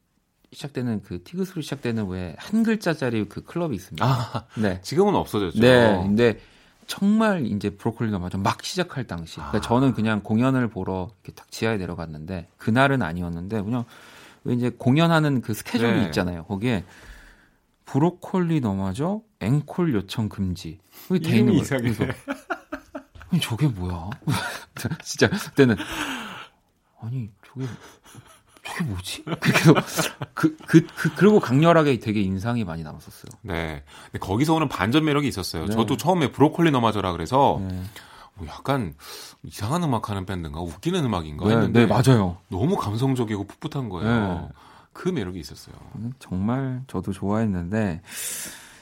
시작되는 0.52 1.02
그 1.02 1.22
티귿으로 1.22 1.60
시작되는 1.60 2.06
왜 2.08 2.34
한 2.38 2.62
글자짜리 2.62 3.28
그 3.28 3.42
클럽이 3.44 3.76
있습니다. 3.76 4.04
아, 4.04 4.46
네. 4.60 4.80
지금은 4.80 5.14
없어졌죠. 5.14 5.60
네. 5.60 5.98
근데 6.02 6.40
정말 6.86 7.44
이제 7.44 7.68
브로콜리가 7.68 8.18
맞아 8.18 8.38
막 8.38 8.64
시작할 8.64 9.06
당시. 9.06 9.34
그러니까 9.36 9.58
아. 9.58 9.60
저는 9.60 9.92
그냥 9.92 10.22
공연을 10.22 10.68
보러 10.68 11.10
이렇게 11.22 11.32
딱 11.32 11.50
지하에 11.50 11.76
내려갔는데 11.76 12.48
그날은 12.56 13.02
아니었는데 13.02 13.60
그냥 13.60 13.84
왜 14.44 14.54
이제 14.54 14.70
공연하는 14.70 15.42
그 15.42 15.52
스케줄이 15.52 15.92
네. 16.00 16.04
있잖아요. 16.06 16.44
거기에 16.44 16.84
브로콜리 17.84 18.60
넘어져 18.60 19.20
앵콜 19.40 19.94
요청 19.94 20.28
금지. 20.28 20.78
돼 21.08 21.38
있는 21.38 21.54
이상해. 21.54 21.92
아니 23.30 23.40
저게 23.40 23.66
뭐야? 23.68 24.10
진짜 25.02 25.28
그때는 25.28 25.76
아니 27.00 27.30
저게 27.46 27.66
저게 28.64 28.84
뭐지? 28.84 29.24
그래서 29.40 29.74
그, 30.34 30.56
그, 30.66 30.86
그, 30.86 31.14
그리고 31.14 31.40
강렬하게 31.40 31.98
되게 32.00 32.20
인상이 32.20 32.64
많이 32.64 32.82
남았었어요. 32.82 33.30
네. 33.42 33.82
근데 34.10 34.18
거기서 34.18 34.54
오는 34.54 34.68
반전 34.68 35.04
매력이 35.04 35.28
있었어요. 35.28 35.66
네. 35.66 35.72
저도 35.72 35.96
처음에 35.96 36.32
브로콜리 36.32 36.70
너마저라 36.70 37.12
그래서 37.12 37.58
네. 37.68 37.82
뭐 38.34 38.46
약간 38.46 38.94
이상한 39.42 39.82
음악 39.82 40.10
하는 40.10 40.26
밴드인가 40.26 40.60
웃기는 40.60 41.04
음악인가 41.04 41.46
네, 41.46 41.52
했는데 41.54 41.80
네, 41.80 41.86
맞아요. 41.86 42.38
너무 42.48 42.76
감성적이고 42.76 43.46
풋풋한 43.46 43.88
거예요. 43.88 44.48
네. 44.48 44.48
그 44.92 45.08
매력이 45.08 45.38
있었어요. 45.38 45.76
음, 45.96 46.12
정말 46.18 46.82
저도 46.88 47.12
좋아했는데 47.12 48.00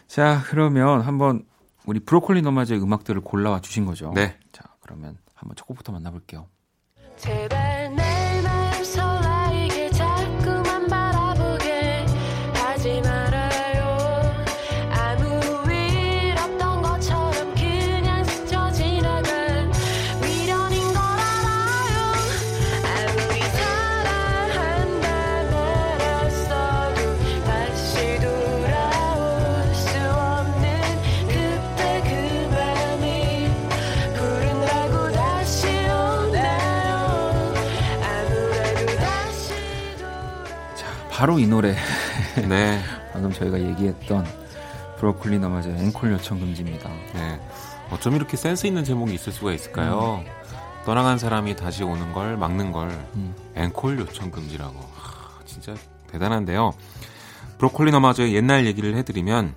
자 0.07 0.43
그러면 0.47 1.01
한번 1.01 1.45
우리 1.85 2.01
브로콜리 2.01 2.43
너마저의 2.43 2.83
음악들을 2.83 3.21
골라와 3.21 3.61
주신 3.61 3.85
거죠. 3.87 4.13
네. 4.15 4.39
자 4.53 4.65
그러면 4.81 5.19
한번 5.35 5.57
첫 5.57 5.67
곡부터 5.67 5.93
만나볼게요. 5.93 6.47
바로 41.17 41.39
이 41.39 41.47
노래. 41.47 41.75
네. 42.47 42.79
방금 43.11 43.33
저희가 43.33 43.59
얘기했던 43.59 44.27
브로콜리 44.99 45.39
너마저 45.39 45.71
앵콜 45.71 46.13
요청 46.13 46.39
금지입니다. 46.39 46.91
네. 47.15 47.41
어쩜 47.91 48.17
이렇게 48.17 48.37
센스 48.37 48.67
있는 48.67 48.85
제목이 48.85 49.15
있을 49.15 49.33
수가 49.33 49.55
있을까요? 49.55 50.23
음. 50.27 50.31
떠나간 50.85 51.17
사람이 51.17 51.57
다시 51.57 51.85
오는 51.85 52.13
걸 52.13 52.37
막는 52.37 52.71
걸 52.71 52.91
음. 53.15 53.35
앵콜 53.55 53.99
요청 53.99 54.31
금지라고. 54.31 54.79
하, 54.79 55.43
진짜 55.47 55.75
대단한데요. 56.09 56.75
브로콜리 57.57 57.93
너마저의 57.93 58.35
옛날 58.35 58.67
얘기를 58.67 58.95
해드리면 58.95 59.55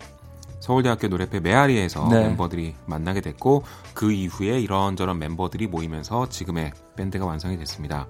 서울대학교 0.61 1.09
노래패 1.09 1.41
메아리에서 1.41 2.07
네. 2.07 2.21
멤버들이 2.21 2.75
만나게 2.85 3.19
됐고 3.19 3.63
그 3.93 4.13
이후에 4.13 4.61
이런저런 4.61 5.17
멤버들이 5.17 5.67
모이면서 5.67 6.29
지금의 6.29 6.71
밴드가 6.95 7.25
완성이 7.25 7.57
됐습니다. 7.57 8.07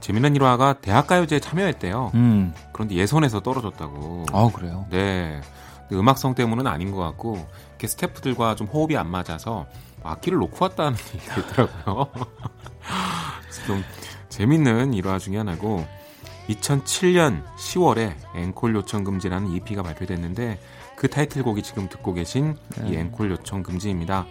재미난 0.00 0.34
일화가 0.34 0.74
대학가요제에 0.80 1.40
참여했대요. 1.40 2.12
음. 2.14 2.54
그런데 2.72 2.94
예선에서 2.96 3.40
떨어졌다고. 3.40 4.26
아 4.32 4.50
그래요? 4.54 4.86
네. 4.90 5.40
음악성 5.92 6.34
때문은 6.34 6.66
아닌 6.66 6.90
것 6.92 6.98
같고 6.98 7.46
이렇게 7.70 7.86
스태프들과 7.86 8.54
좀 8.54 8.66
호흡이 8.68 8.96
안 8.96 9.10
맞아서 9.10 9.66
악기를 10.02 10.38
놓고 10.38 10.56
왔다는 10.60 10.96
얘기가 11.14 11.40
있더라고요. 11.40 12.08
좀 13.66 13.84
재밌는 14.28 14.94
일화 14.94 15.18
중에 15.18 15.36
하나고 15.38 15.84
2007년 16.48 17.44
10월에 17.56 18.14
앵콜 18.34 18.74
요청 18.74 19.04
금지라는 19.04 19.52
EP가 19.52 19.82
발표됐는데 19.82 20.58
그 20.96 21.08
타이틀곡이 21.08 21.62
지금 21.62 21.88
듣고 21.88 22.14
계신 22.14 22.56
네. 22.76 22.90
이 22.90 22.96
앵콜 22.96 23.30
요청 23.30 23.62
금지입니다. 23.62 24.26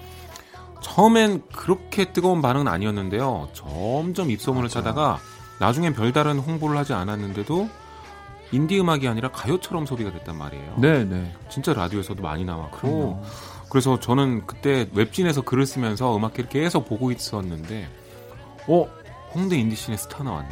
처음엔 0.82 1.44
그렇게 1.54 2.12
뜨거운 2.14 2.42
반응은 2.42 2.68
아니었는데요. 2.68 3.50
점점 3.54 4.32
입소문을 4.32 4.66
막 4.66 4.76
타다가 4.82 5.20
나중엔 5.60 5.94
별다른 5.94 6.40
홍보를 6.40 6.78
하지 6.78 6.94
않았는데도 6.94 7.70
인디 8.52 8.80
음악이 8.80 9.08
아니라 9.08 9.30
가요처럼 9.32 9.86
소비가 9.86 10.12
됐단 10.12 10.36
말이에요. 10.38 10.76
네, 10.78 11.04
네. 11.04 11.34
진짜 11.50 11.74
라디오에서도 11.74 12.22
많이 12.24 12.44
나왔고. 12.46 13.24
그래서 13.70 14.00
저는 14.00 14.48
그때 14.48 14.90
웹진에서 14.94 15.42
글을 15.42 15.68
쓰면서 15.68 16.16
음악계를 16.18 16.50
계속 16.50 16.88
보고 16.90 17.12
있었는데, 17.12 17.88
어, 18.68 18.88
홍대 19.36 19.58
인디 19.58 19.73
scene에 19.73 19.96
스타 19.98 20.24
나왔네. 20.24 20.50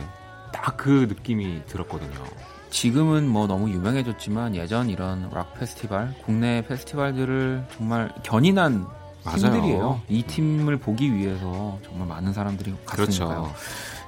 딱 0.53 0.77
그 0.77 1.07
느낌이 1.09 1.63
들었거든요. 1.65 2.23
지금은 2.69 3.27
뭐 3.27 3.47
너무 3.47 3.69
유명해졌지만 3.71 4.55
예전 4.55 4.89
이런 4.89 5.29
락 5.33 5.55
페스티벌, 5.55 6.13
국내 6.23 6.63
페스티벌들을 6.67 7.65
정말 7.75 8.13
견인한 8.23 8.85
맞아요. 9.23 9.37
팀들이에요. 9.39 10.01
이 10.09 10.21
팀을 10.23 10.77
보기 10.77 11.13
위해서 11.15 11.79
정말 11.83 12.07
많은 12.07 12.33
사람들이 12.33 12.75
갔으니까요. 12.85 13.27
그렇죠. 13.27 13.53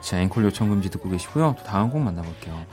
자, 0.02 0.20
앵콜 0.22 0.44
요청 0.46 0.70
금지 0.70 0.90
듣고 0.90 1.10
계시고요. 1.10 1.56
또 1.58 1.64
다음 1.64 1.90
곡 1.90 2.02
만나볼게요. 2.02 2.66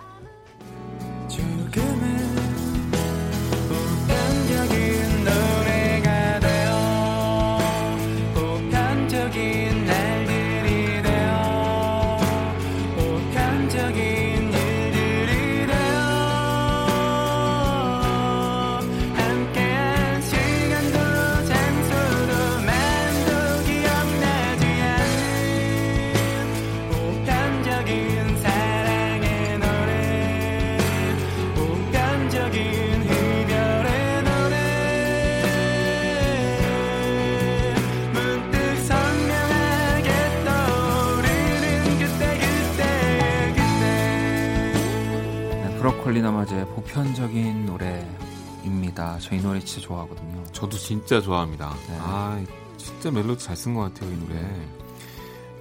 브로콜리나마즈의 46.46 46.64
보편적인 46.66 47.66
노래입니다. 47.66 49.18
저이 49.18 49.40
노래 49.40 49.60
진짜 49.60 49.86
좋아하거든요. 49.86 50.44
저도 50.52 50.76
진짜 50.76 51.20
좋아합니다. 51.20 51.74
네. 51.88 51.96
아, 52.00 52.42
진짜 52.76 53.10
멜로디 53.10 53.44
잘 53.44 53.56
쓴 53.56 53.74
것 53.74 53.82
같아요, 53.82 54.10
이 54.12 54.16
노래. 54.16 54.40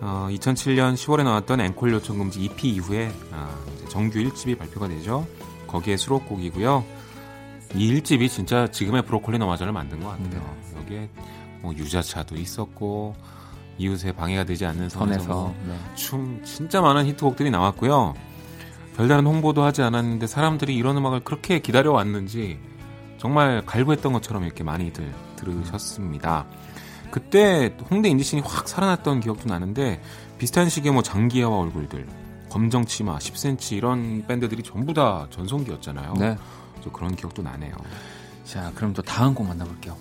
어, 0.02 0.28
2007년 0.32 0.94
10월에 0.94 1.24
나왔던 1.24 1.62
앵콜 1.62 1.92
요청 1.94 2.18
금지 2.20 2.44
EP 2.44 2.70
이후에 2.70 3.12
아, 3.32 3.50
정규 3.90 4.20
1집이 4.20 4.58
발표가 4.58 4.88
되죠. 4.88 5.26
거기에 5.68 5.98
수록곡이고요. 5.98 6.84
이 7.76 7.94
1집이 7.94 8.30
진짜 8.30 8.68
지금의 8.68 9.04
브로콜리 9.06 9.38
너마저를 9.40 9.74
만든 9.74 10.00
것 10.02 10.10
같아요. 10.10 10.56
네. 10.74 10.80
여기에 10.82 11.10
뭐 11.62 11.74
유자차도 11.74 12.36
있었고 12.36 13.16
이웃에 13.78 14.14
방해가 14.14 14.46
되지 14.46 14.66
않는 14.66 14.88
선에서, 14.90 15.20
선에서 15.24 15.54
네. 15.68 15.96
춤 15.96 16.42
진짜 16.46 16.80
많은 16.82 17.06
히트곡들이 17.08 17.50
나왔고요. 17.52 18.14
별다른 18.96 19.26
홍보도 19.26 19.64
하지 19.64 19.82
않았는데 19.82 20.28
사람들이 20.28 20.76
이런 20.76 20.96
음악을 20.98 21.22
그렇게 21.22 21.60
기다려 21.60 21.92
왔는지 21.92 22.58
정말 23.18 23.66
갈구했던 23.66 24.14
것처럼 24.14 24.44
이렇게 24.44 24.64
많이들 24.64 25.12
들으셨습니다. 25.36 26.46
그때 27.12 27.76
홍대 27.90 28.10
인디씬이 28.10 28.42
확 28.46 28.68
살아났던 28.68 29.20
기억도 29.20 29.48
나는데 29.50 30.02
비슷한 30.38 30.70
시기에 30.70 30.92
뭐 30.92 31.02
장기하와 31.02 31.58
얼굴들, 31.60 32.08
검정 32.50 32.86
치마, 32.86 33.18
10cm 33.18 33.74
이런 33.74 34.26
밴드들이 34.28 34.64
전부 34.64 34.94
다 34.94 35.28
전성기였잖아요. 35.30 36.14
네. 36.20 36.38
그런 36.94 37.16
기억도 37.16 37.42
나네요. 37.42 37.74
자, 38.44 38.72
그럼 38.76 38.94
또 38.94 39.02
다음 39.02 39.34
곡 39.34 39.48
만나볼게요. 39.48 39.98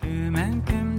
그만큼 0.00 0.98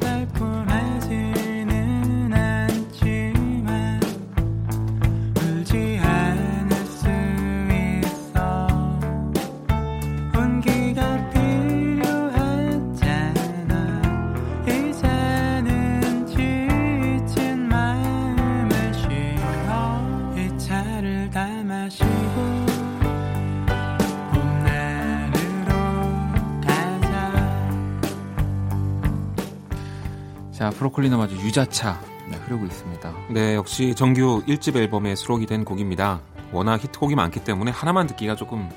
자, 30.57 30.71
브로콜리너 30.71 31.17
마저 31.19 31.35
유자차 31.35 32.01
네, 32.31 32.35
흐르고 32.37 32.65
있습니다. 32.65 33.13
네, 33.29 33.53
역시 33.53 33.93
정규 33.93 34.43
1집 34.47 34.75
앨범에 34.75 35.13
수록이 35.13 35.45
된 35.45 35.63
곡입니다. 35.63 36.19
워낙 36.51 36.83
히트곡이 36.83 37.13
많기 37.13 37.43
때문에 37.43 37.69
하나만 37.69 38.07
듣기가 38.07 38.35
조금 38.35 38.67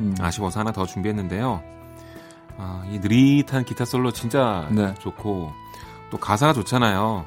음. 0.00 0.14
아쉬워서 0.18 0.60
하나 0.60 0.72
더 0.72 0.86
준비했는데요. 0.86 1.62
아, 2.56 2.82
이 2.90 2.98
느릿한 3.00 3.66
기타 3.66 3.84
솔로 3.84 4.12
진짜 4.12 4.66
네. 4.70 4.94
좋고 4.94 5.52
또 6.10 6.16
가사가 6.16 6.54
좋잖아요. 6.54 7.26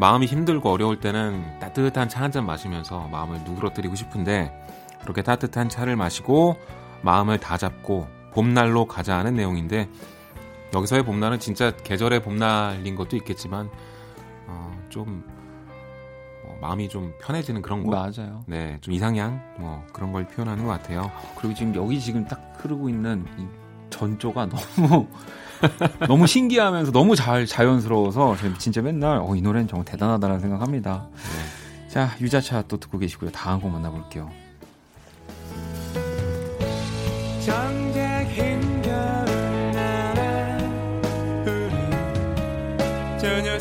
마음이 0.00 0.26
힘들고 0.26 0.68
어려울 0.72 0.98
때는 0.98 1.60
따뜻한 1.60 2.08
차 2.08 2.22
한 2.22 2.32
잔 2.32 2.44
마시면서 2.44 3.06
마음을 3.12 3.42
누그러뜨리고 3.44 3.94
싶은데 3.94 4.52
그렇게 5.02 5.22
따뜻한 5.22 5.68
차를 5.68 5.94
마시고 5.94 6.56
마음을 7.02 7.38
다 7.38 7.56
잡고 7.56 8.08
봄날로 8.32 8.86
가자 8.86 9.16
하는 9.18 9.36
내용인데 9.36 9.88
여기서의 10.74 11.04
봄날은 11.04 11.38
진짜 11.38 11.74
계절의 11.76 12.22
봄날인 12.22 12.96
것도 12.96 13.16
있겠지만 13.16 13.68
어, 14.46 14.78
좀 14.88 15.24
어, 16.44 16.56
마음이 16.60 16.88
좀 16.88 17.12
편해지는 17.20 17.62
그런 17.62 17.84
거 17.84 17.90
맞아요. 17.90 18.44
네, 18.46 18.78
좀 18.80 18.94
이상향 18.94 19.56
뭐 19.58 19.84
그런 19.92 20.12
걸 20.12 20.26
표현하는 20.26 20.64
것 20.64 20.70
같아요. 20.70 21.10
그리고 21.36 21.54
지금 21.54 21.74
여기 21.74 22.00
지금 22.00 22.26
딱 22.26 22.54
흐르고 22.58 22.88
있는 22.88 23.26
이 23.38 23.46
전조가 23.90 24.48
너무 24.48 25.06
너무 26.08 26.26
신기하면서 26.26 26.90
너무 26.92 27.14
잘 27.14 27.46
자연스러워서 27.46 28.36
진짜 28.58 28.82
맨날 28.82 29.18
어, 29.18 29.36
이 29.36 29.42
노래는 29.42 29.68
정말 29.68 29.84
대단하다는 29.84 30.40
생각합니다. 30.40 31.08
네. 31.14 31.88
자 31.88 32.10
유자차 32.20 32.62
또 32.62 32.78
듣고 32.78 32.98
계시고요. 32.98 33.30
다음 33.30 33.60
곡 33.60 33.70
만나볼게요. 33.70 34.30
정 37.44 37.91
전혀 43.22 43.56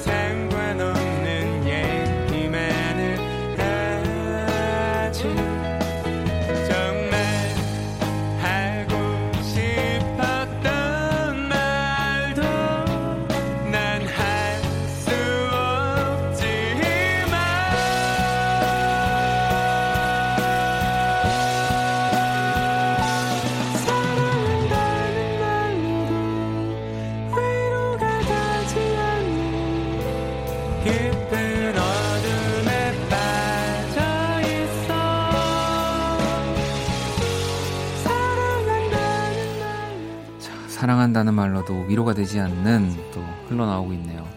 사랑한다는 41.22 41.34
말로도 41.34 41.86
위로가 41.88 42.14
되지 42.14 42.40
않는 42.40 42.96
또 43.14 43.24
흘러나오고 43.48 43.94
있네요. 43.94 44.28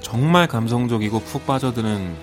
정말 0.00 0.46
감성적이고 0.46 1.20
푹 1.20 1.46
빠져드는 1.46 2.14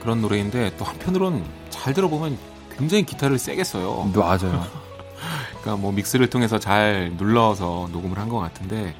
그런 0.00 0.20
노래인데 0.20 0.76
또 0.76 0.84
한편으로는 0.84 1.44
잘 1.70 1.92
들어보면 1.94 2.38
굉장히 2.76 3.04
기타를 3.04 3.38
세게 3.38 3.64
써요. 3.64 4.10
맞아요. 4.14 4.64
그러니까 5.60 5.76
뭐 5.76 5.92
믹스를 5.92 6.30
통해서 6.30 6.58
잘 6.58 7.12
눌러서 7.16 7.88
녹음을 7.92 8.18
한 8.18 8.28
것 8.28 8.38
같은데 8.38 8.94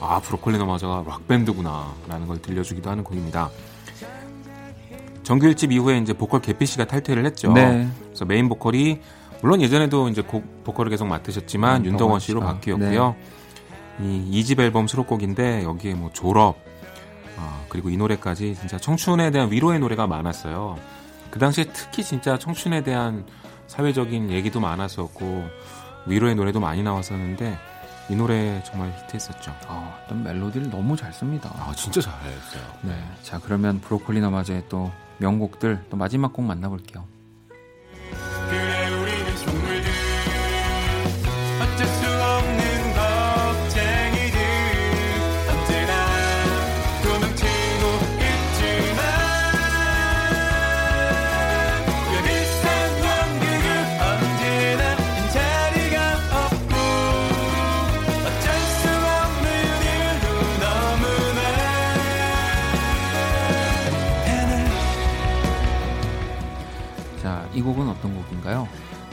아 0.00 0.20
브로콜리 0.20 0.58
너마저가 0.58 1.04
락 1.06 1.26
밴드구나라는 1.28 2.26
걸 2.26 2.40
들려주기도 2.42 2.90
하는 2.90 3.04
곡입니다. 3.04 3.50
정규 5.22 5.46
1집 5.46 5.72
이후에 5.72 5.98
이제 5.98 6.12
보컬 6.12 6.40
계피 6.40 6.66
씨가 6.66 6.86
탈퇴를 6.86 7.24
했죠. 7.24 7.52
네. 7.52 7.88
그래서 8.06 8.24
메인 8.24 8.48
보컬이 8.48 9.00
물론 9.40 9.60
예전에도 9.62 10.08
이제 10.08 10.22
곡 10.22 10.64
보컬을 10.64 10.90
계속 10.90 11.06
맡으셨지만 11.06 11.82
음, 11.82 11.86
윤덕원 11.86 12.20
씨로 12.20 12.40
바뀌었고요. 12.40 13.14
네. 13.18 13.41
이 14.02 14.42
2집 14.42 14.60
앨범 14.60 14.86
수록곡인데 14.86 15.64
여기에 15.64 15.94
뭐 15.94 16.10
졸업 16.12 16.56
어, 17.36 17.66
그리고 17.68 17.90
이 17.90 17.96
노래까지 17.96 18.54
진짜 18.54 18.78
청춘에 18.78 19.30
대한 19.30 19.50
위로의 19.50 19.78
노래가 19.80 20.06
많았어요. 20.06 20.76
그 21.30 21.38
당시에 21.38 21.64
특히 21.72 22.04
진짜 22.04 22.38
청춘에 22.38 22.82
대한 22.82 23.24
사회적인 23.66 24.30
얘기도 24.30 24.60
많았었고 24.60 25.46
위로의 26.06 26.34
노래도 26.34 26.60
많이 26.60 26.82
나왔었는데 26.82 27.58
이 28.10 28.14
노래 28.14 28.62
정말 28.64 28.92
히트했었죠. 28.98 29.54
아, 29.68 30.00
어떤 30.04 30.22
멜로디를 30.22 30.70
너무 30.70 30.96
잘 30.96 31.12
씁니다. 31.12 31.50
아, 31.54 31.72
진짜 31.74 32.00
잘했어요. 32.00 32.62
네. 32.82 32.92
자, 33.22 33.40
그러면 33.42 33.80
브로콜리 33.80 34.20
너마저의 34.20 34.64
또 34.68 34.90
명곡들 35.18 35.84
또 35.88 35.96
마지막 35.96 36.32
곡 36.32 36.44
만나볼게요. 36.44 37.04
이 42.48 42.51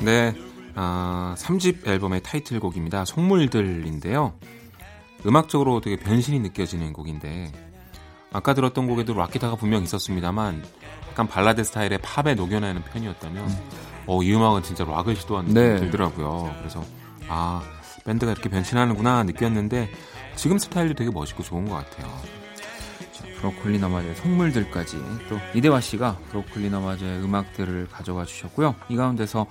네, 0.10 0.34
아, 0.74 1.36
3집 1.38 1.88
앨범의 1.88 2.24
타이틀곡입니다. 2.24 3.06
속물들인데요. 3.06 4.34
음악적으로 5.24 5.82
되게 5.82 5.98
변신이 5.98 6.40
느껴지는 6.40 6.94
곡인데 6.94 7.52
아까 8.32 8.56
들었던 8.56 8.88
곡에도 8.88 9.14
락기타가 9.14 9.56
분명 9.56 9.84
있었습니다만 9.84 10.64
약간 11.12 11.28
발라드 11.28 11.64
스타일의 11.64 12.00
팝에 12.02 12.34
녹여내는 12.34 12.86
편이었다면 12.86 13.50
음. 13.50 13.70
어, 14.08 14.24
이 14.24 14.34
음악은 14.34 14.64
진짜 14.64 14.84
락을 14.84 15.16
시도한 15.16 15.46
느낌이 15.46 15.64
네. 15.64 15.80
들더라고요. 15.80 16.56
그래서 16.58 16.84
아 17.28 17.62
밴드가 18.04 18.32
이렇게 18.32 18.50
변신하는구나 18.50 19.26
느꼈는데 19.26 19.92
지금 20.36 20.58
스타일도 20.58 20.96
되게 20.96 21.12
멋있고 21.12 21.44
좋은 21.44 21.70
것 21.70 21.76
같아요. 21.76 22.12
브로콜리 23.38 23.78
너마저의 23.78 24.16
속물들까지 24.16 24.98
또 25.30 25.40
이대화 25.54 25.80
씨가 25.80 26.18
브로콜리 26.30 26.72
너마저의 26.72 27.24
음악들을 27.24 27.90
가져와 27.92 28.26
주셨고요. 28.26 28.74
이 28.90 28.96
가운데서 28.96 29.46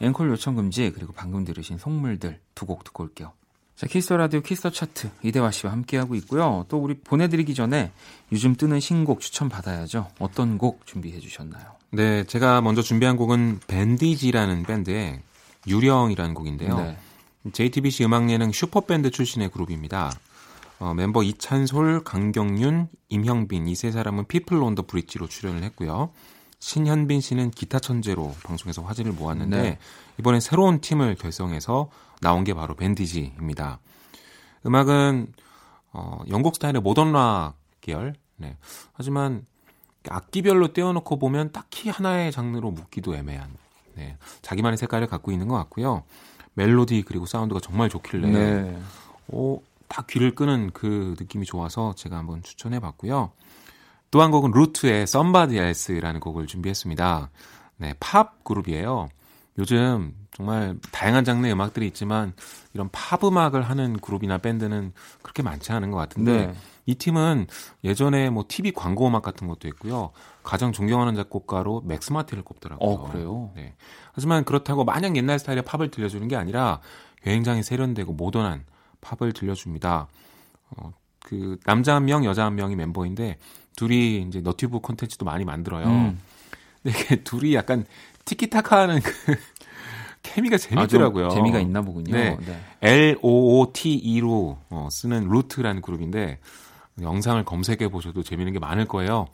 앵콜 0.00 0.28
요청 0.30 0.54
금지 0.56 0.90
그리고 0.92 1.12
방금 1.12 1.44
들으신 1.44 1.78
속물들 1.78 2.40
두 2.54 2.66
곡 2.66 2.84
듣고 2.84 3.04
올게요. 3.04 3.32
자, 3.76 3.86
Kiss 3.86 4.12
the 4.12 4.23
Radio 4.23 4.40
Kiss 4.40 4.70
the 4.70 4.84
Chart 4.84 5.08
이대화 5.22 5.50
씨와 5.52 5.72
함께하고 5.72 6.14
있고요. 6.16 6.66
또 6.68 6.78
우리 6.78 6.94
보내드리기 6.94 7.54
전에 7.54 7.92
요즘 8.32 8.56
뜨는 8.56 8.80
신곡 8.80 9.20
추천 9.20 9.48
받아야죠. 9.48 10.08
어떤 10.18 10.58
곡 10.58 10.84
준비해 10.86 11.20
주셨나요? 11.20 11.64
네, 11.90 12.24
제가 12.24 12.60
먼저 12.60 12.82
준비한 12.82 13.16
곡은 13.16 13.60
밴디지라는 13.68 14.64
밴드의 14.64 15.20
유령이라는 15.68 16.34
곡인데요. 16.34 16.76
네. 16.76 16.96
JTBC 17.52 18.04
음악 18.04 18.28
예능 18.30 18.50
슈퍼밴드 18.52 19.10
출신의 19.10 19.50
그룹입니다. 19.50 20.12
어, 20.80 20.92
멤버 20.94 21.22
이찬솔, 21.22 22.02
강경윤, 22.04 22.88
임형빈 23.08 23.68
이 23.68 23.74
세 23.74 23.90
사람은 23.92 24.26
People 24.26 24.56
on 24.60 24.70
the 24.70 24.86
Bridge로 24.86 25.28
출연을 25.28 25.62
했고요. 25.64 26.10
신현빈 26.60 27.20
씨는 27.20 27.50
기타 27.50 27.78
천재로 27.78 28.34
방송에서 28.44 28.82
화제를 28.82 29.12
모았는데 29.12 29.62
네. 29.62 29.78
이번에 30.18 30.40
새로운 30.40 30.80
팀을 30.80 31.14
결성해서 31.14 31.90
나온 32.20 32.44
게 32.44 32.54
바로 32.54 32.74
밴디지입니다. 32.74 33.78
음악은 34.66 35.32
어, 35.92 36.20
영국 36.28 36.54
스타일의 36.56 36.82
모던 36.82 37.12
락 37.12 37.54
계열. 37.80 38.14
네. 38.36 38.56
하지만 38.92 39.46
악기별로 40.08 40.72
떼어놓고 40.72 41.18
보면 41.18 41.52
딱히 41.52 41.90
하나의 41.90 42.32
장르로 42.32 42.70
묶기도 42.70 43.14
애매한 43.14 43.50
네, 43.94 44.16
자기만의 44.42 44.78
색깔을 44.78 45.06
갖고 45.08 45.32
있는 45.32 45.48
것 45.48 45.56
같고요. 45.56 46.04
멜로디 46.54 47.02
그리고 47.02 47.26
사운드가 47.26 47.60
정말 47.60 47.88
좋길래 47.88 48.30
네. 48.30 48.82
오, 49.28 49.62
다 49.88 50.04
귀를 50.08 50.34
끄는 50.34 50.70
그 50.72 51.14
느낌이 51.18 51.44
좋아서 51.44 51.94
제가 51.94 52.16
한번 52.16 52.42
추천해 52.42 52.80
봤고요. 52.80 53.32
또 54.10 54.22
한 54.22 54.30
곡은 54.30 54.52
루트의 54.52 55.02
Somebody 55.02 55.58
Else라는 55.58 56.20
곡을 56.20 56.46
준비했습니다. 56.46 57.30
네, 57.78 57.94
팝 58.00 58.42
그룹이에요. 58.44 59.08
요즘 59.58 60.14
정말 60.32 60.76
다양한 60.92 61.24
장르의 61.24 61.52
음악들이 61.52 61.86
있지만 61.88 62.32
이런 62.72 62.88
팝 62.92 63.22
음악을 63.24 63.62
하는 63.62 63.96
그룹이나 63.98 64.38
밴드는 64.38 64.92
그렇게 65.22 65.42
많지 65.42 65.72
않은 65.72 65.90
것 65.90 65.96
같은데 65.98 66.46
네. 66.46 66.54
이 66.86 66.94
팀은 66.94 67.48
예전에 67.84 68.30
뭐 68.30 68.44
TV 68.46 68.70
광고 68.70 69.06
음악 69.08 69.22
같은 69.22 69.48
것도 69.48 69.66
있고요. 69.68 70.10
가장 70.42 70.72
존경하는 70.72 71.16
작곡가로 71.16 71.82
맥스 71.84 72.12
마틴을 72.12 72.44
꼽더라고요. 72.44 72.88
어, 72.88 73.10
그래요? 73.10 73.50
네. 73.56 73.74
하지만 74.12 74.44
그렇다고 74.44 74.84
마냥 74.84 75.16
옛날 75.16 75.38
스타일의 75.38 75.64
팝을 75.64 75.90
들려주는 75.90 76.26
게 76.28 76.36
아니라 76.36 76.80
굉장히 77.22 77.62
세련되고 77.62 78.12
모던한 78.12 78.64
팝을 79.00 79.32
들려줍니다. 79.32 80.06
어, 80.70 80.92
그 81.18 81.58
남자 81.66 81.94
한 81.96 82.04
명, 82.04 82.24
여자 82.24 82.44
한 82.44 82.54
명이 82.54 82.76
멤버인데 82.76 83.38
둘이 83.78 84.22
이제 84.28 84.40
너튜브 84.40 84.80
콘텐츠도 84.80 85.24
많이 85.24 85.44
만들어요. 85.44 85.86
음. 85.86 86.20
근데 86.82 86.98
이게 86.98 87.22
둘이 87.22 87.54
약간 87.54 87.84
티키타카하는 88.24 89.00
그 89.00 89.12
케미가 90.24 90.58
재밌더라고요. 90.58 91.26
아, 91.26 91.30
재미가 91.30 91.60
있나 91.60 91.80
보군요. 91.80 92.12
네. 92.12 92.36
네. 92.44 92.60
L 92.80 93.18
O 93.22 93.60
O 93.60 93.72
T 93.72 93.94
E로 93.94 94.58
어, 94.68 94.88
쓰는 94.90 95.28
루트라는 95.28 95.80
그룹인데 95.80 96.40
영상을 97.00 97.42
검색해 97.44 97.88
보셔도 97.88 98.24
재밌는 98.24 98.52
게 98.52 98.58
많을 98.58 98.86
거예요. 98.86 99.28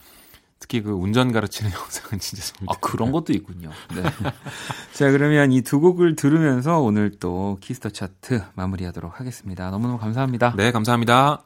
특히 0.58 0.82
그 0.82 0.90
운전 0.92 1.32
가르치는 1.32 1.72
영상은 1.72 2.18
진짜 2.18 2.44
재밌다. 2.44 2.74
아, 2.74 2.78
그런 2.80 3.12
것도 3.12 3.32
있군요. 3.32 3.70
네. 3.94 4.02
자, 4.92 5.10
그러면 5.10 5.52
이 5.52 5.62
두 5.62 5.80
곡을 5.80 6.16
들으면서 6.16 6.80
오늘 6.80 7.12
또 7.18 7.56
키스터 7.62 7.88
차트 7.88 8.42
마무리하도록 8.54 9.18
하겠습니다. 9.20 9.70
너무너무 9.70 9.98
감사합니다. 9.98 10.52
네, 10.54 10.70
감사합니다. 10.70 11.44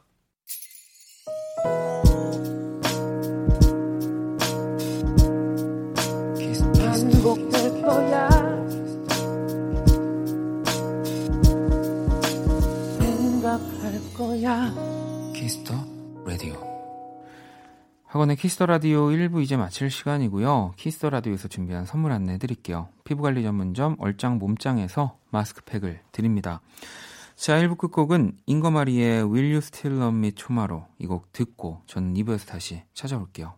박원의 18.09 18.37
Kiss 18.37 18.53
the 18.53 18.65
Radio 18.65 19.09
1부 19.09 19.43
이제 19.43 19.55
마칠 19.55 19.91
시간이고요. 19.91 20.73
Kiss 20.77 20.96
the 20.96 21.11
Radio에서 21.11 21.47
준비한 21.47 21.85
선물 21.85 22.11
안내 22.11 22.39
드릴게요. 22.39 22.89
피부관리 23.03 23.43
전문점 23.43 23.97
얼짱 23.99 24.39
몸짱에서 24.39 25.19
마스크팩을 25.29 26.01
드립니다. 26.11 26.59
자, 27.35 27.61
1부 27.61 27.77
끝곡은 27.77 28.39
잉거 28.47 28.89
마리의 28.89 29.31
Will 29.31 29.51
You 29.51 29.57
Still 29.57 30.01
Love 30.01 30.17
Me 30.17 30.31
Tomorrow 30.31 30.87
이곡 30.97 31.31
듣고 31.33 31.83
저는 31.85 32.15
2부에서 32.15 32.47
다시 32.47 32.81
찾아올게요. 32.95 33.53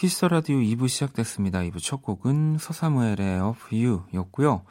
Kiss 0.00 0.24
the 0.24 0.36
Radio 0.36 0.56
2부 0.56 0.88
시작됐습니다. 0.88 1.58
2부 1.58 1.78
첫 1.78 2.00
곡은 2.00 2.56
서사무엘의 2.58 3.38
Of 3.42 3.66
You 3.70 4.04
였고요. 4.14 4.62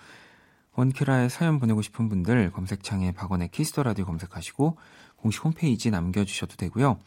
원키라에 0.74 1.30
사연 1.30 1.60
보내고 1.60 1.84
싶은 1.84 2.10
분들 2.10 2.52
검색창에 2.52 3.12
박원의 3.12 3.50
Kiss 3.50 3.69
the 3.69 3.84
Radio 3.84 4.06
검색하시고 4.06 4.78
공식 5.18 5.46
홈페이지 5.46 5.92
남겨주셔도 5.92 6.56
되고요. 6.56 6.98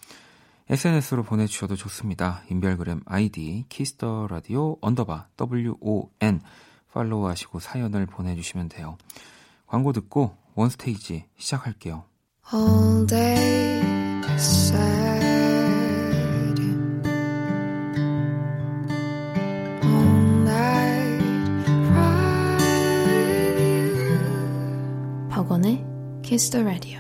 SNS로 0.71 1.25
보내주셔도 1.25 1.75
좋습니다. 1.75 2.45
인별그램 2.49 3.01
아이디 3.07 3.65
Kiss 3.69 4.03
the 4.03 4.29
Radio 4.31 4.77
underbar 4.81 5.27
WON 5.41 6.41
팔로우하시고 6.93 7.59
사연을 7.59 8.07
보내주시면 8.07 8.69
돼요. 8.69 8.99
광고 9.67 9.93
듣고 9.93 10.37
원스테이지 10.55 11.25
시작할게요. 11.39 12.05
All 12.55 13.05
day 13.05 13.83
Kiss 26.33 26.51
the 26.51 26.65
Radio. 26.65 26.99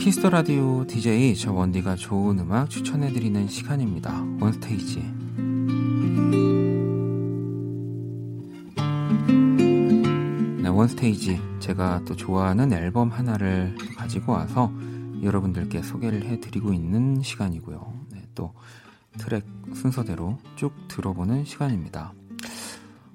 Kiss 0.00 0.17
the 0.17 0.30
Radio 0.30 0.84
DJ 0.84 1.36
저 1.36 1.52
원디가 1.52 1.94
좋은 1.94 2.40
음악 2.40 2.68
추천해 2.68 3.12
드리는 3.12 3.46
시간입니다. 3.46 4.20
원스테이지. 4.40 4.98
네, 10.60 10.68
원스테이지. 10.68 11.40
제가 11.60 12.02
또 12.04 12.16
좋아하는 12.16 12.72
앨범 12.72 13.10
하나를 13.10 13.76
가지고 13.96 14.32
와서 14.32 14.72
여러분들께 15.22 15.82
소개를 15.82 16.24
해드리고 16.24 16.72
있는 16.72 17.22
시간이고요. 17.22 18.06
네, 18.12 18.22
또 18.34 18.54
트랙 19.18 19.44
순서대로 19.74 20.38
쭉 20.56 20.72
들어보는 20.88 21.44
시간입니다. 21.44 22.12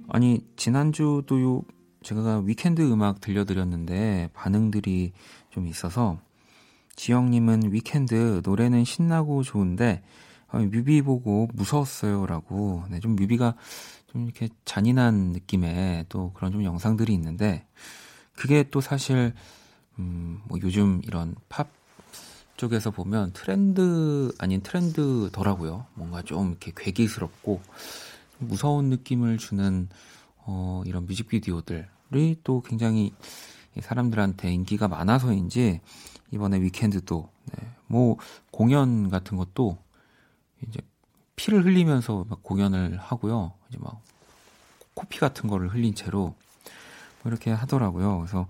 아니 0.09 0.45
지난주도 0.55 1.63
제가 2.03 2.39
위켄드 2.45 2.81
음악 2.91 3.21
들려드렸는데 3.21 4.29
반응들이 4.33 5.13
좀 5.49 5.67
있어서 5.67 6.19
지영님은 6.95 7.71
위켄드 7.71 8.41
노래는 8.43 8.83
신나고 8.83 9.43
좋은데 9.43 10.03
아, 10.47 10.59
뮤비 10.59 11.01
보고 11.01 11.49
무서웠어요라고 11.53 12.83
네, 12.89 12.99
좀 12.99 13.15
뮤비가 13.15 13.55
좀 14.07 14.25
이렇게 14.25 14.49
잔인한 14.63 15.31
느낌의 15.31 16.05
또 16.07 16.31
그런 16.33 16.51
좀 16.51 16.63
영상들이 16.63 17.13
있는데 17.13 17.65
그게 18.33 18.63
또 18.69 18.81
사실 18.81 19.33
음, 19.97 20.41
뭐 20.45 20.59
요즘 20.61 21.01
이런 21.03 21.35
팝 21.49 21.69
쪽에서 22.57 22.91
보면 22.91 23.31
트렌드 23.33 24.31
아닌 24.37 24.61
트렌드더라고요. 24.61 25.85
뭔가 25.93 26.21
좀 26.21 26.51
이렇게 26.51 26.71
괴기스럽고 26.75 27.61
무서운 28.39 28.89
느낌을 28.89 29.37
주는 29.37 29.89
어, 30.37 30.83
이런 30.85 31.05
뮤직비디오들이 31.05 32.41
또 32.43 32.61
굉장히 32.61 33.13
사람들한테 33.79 34.53
인기가 34.53 34.87
많아서인지 34.87 35.81
이번에 36.31 36.61
위켄드도 36.61 37.29
네, 37.45 37.67
뭐 37.87 38.17
공연 38.51 39.09
같은 39.09 39.37
것도 39.37 39.77
이제 40.67 40.79
피를 41.35 41.65
흘리면서 41.65 42.25
막 42.29 42.41
공연을 42.43 42.97
하고요. 42.97 43.53
이제 43.69 43.77
막 43.81 44.01
코피 44.93 45.19
같은 45.19 45.49
거를 45.49 45.73
흘린 45.73 45.93
채로 45.93 46.35
뭐 47.21 47.31
이렇게 47.31 47.51
하더라고요. 47.51 48.19
그래서 48.19 48.47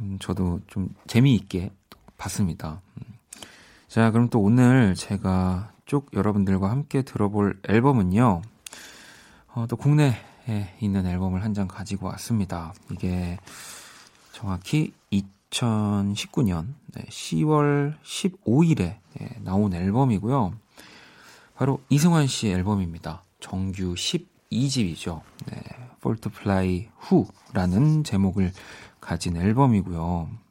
음, 0.00 0.18
저도 0.20 0.60
좀 0.66 0.94
재미있게 1.06 1.70
봤습니다. 2.16 2.80
음. 3.94 3.96
자, 3.96 4.10
그럼 4.10 4.28
또 4.28 4.40
오늘 4.40 4.94
제가 4.96 5.72
쭉 5.86 6.10
여러분들과 6.14 6.68
함께 6.70 7.02
들어볼 7.02 7.60
앨범은요. 7.68 8.42
어, 9.54 9.66
또 9.68 9.76
국내에 9.76 10.16
있는 10.80 11.06
앨범을 11.06 11.44
한 11.44 11.54
장 11.54 11.68
가지고 11.68 12.06
왔습니다. 12.08 12.74
이게 12.90 13.38
정확히 14.32 14.92
2019년 15.12 16.74
네, 16.94 17.04
10월 17.04 17.94
15일에 18.02 18.76
네, 19.14 19.28
나온 19.42 19.72
앨범이고요. 19.72 20.52
바로 21.54 21.80
이승환 21.88 22.26
씨 22.26 22.48
앨범입니다. 22.48 23.22
정규 23.38 23.94
12집이죠. 23.94 25.20
네, 25.46 25.62
Fly 26.04 26.88
Who라는 27.08 28.02
제목을 28.02 28.52
가진 29.00 29.36
앨범이고요. 29.36 30.43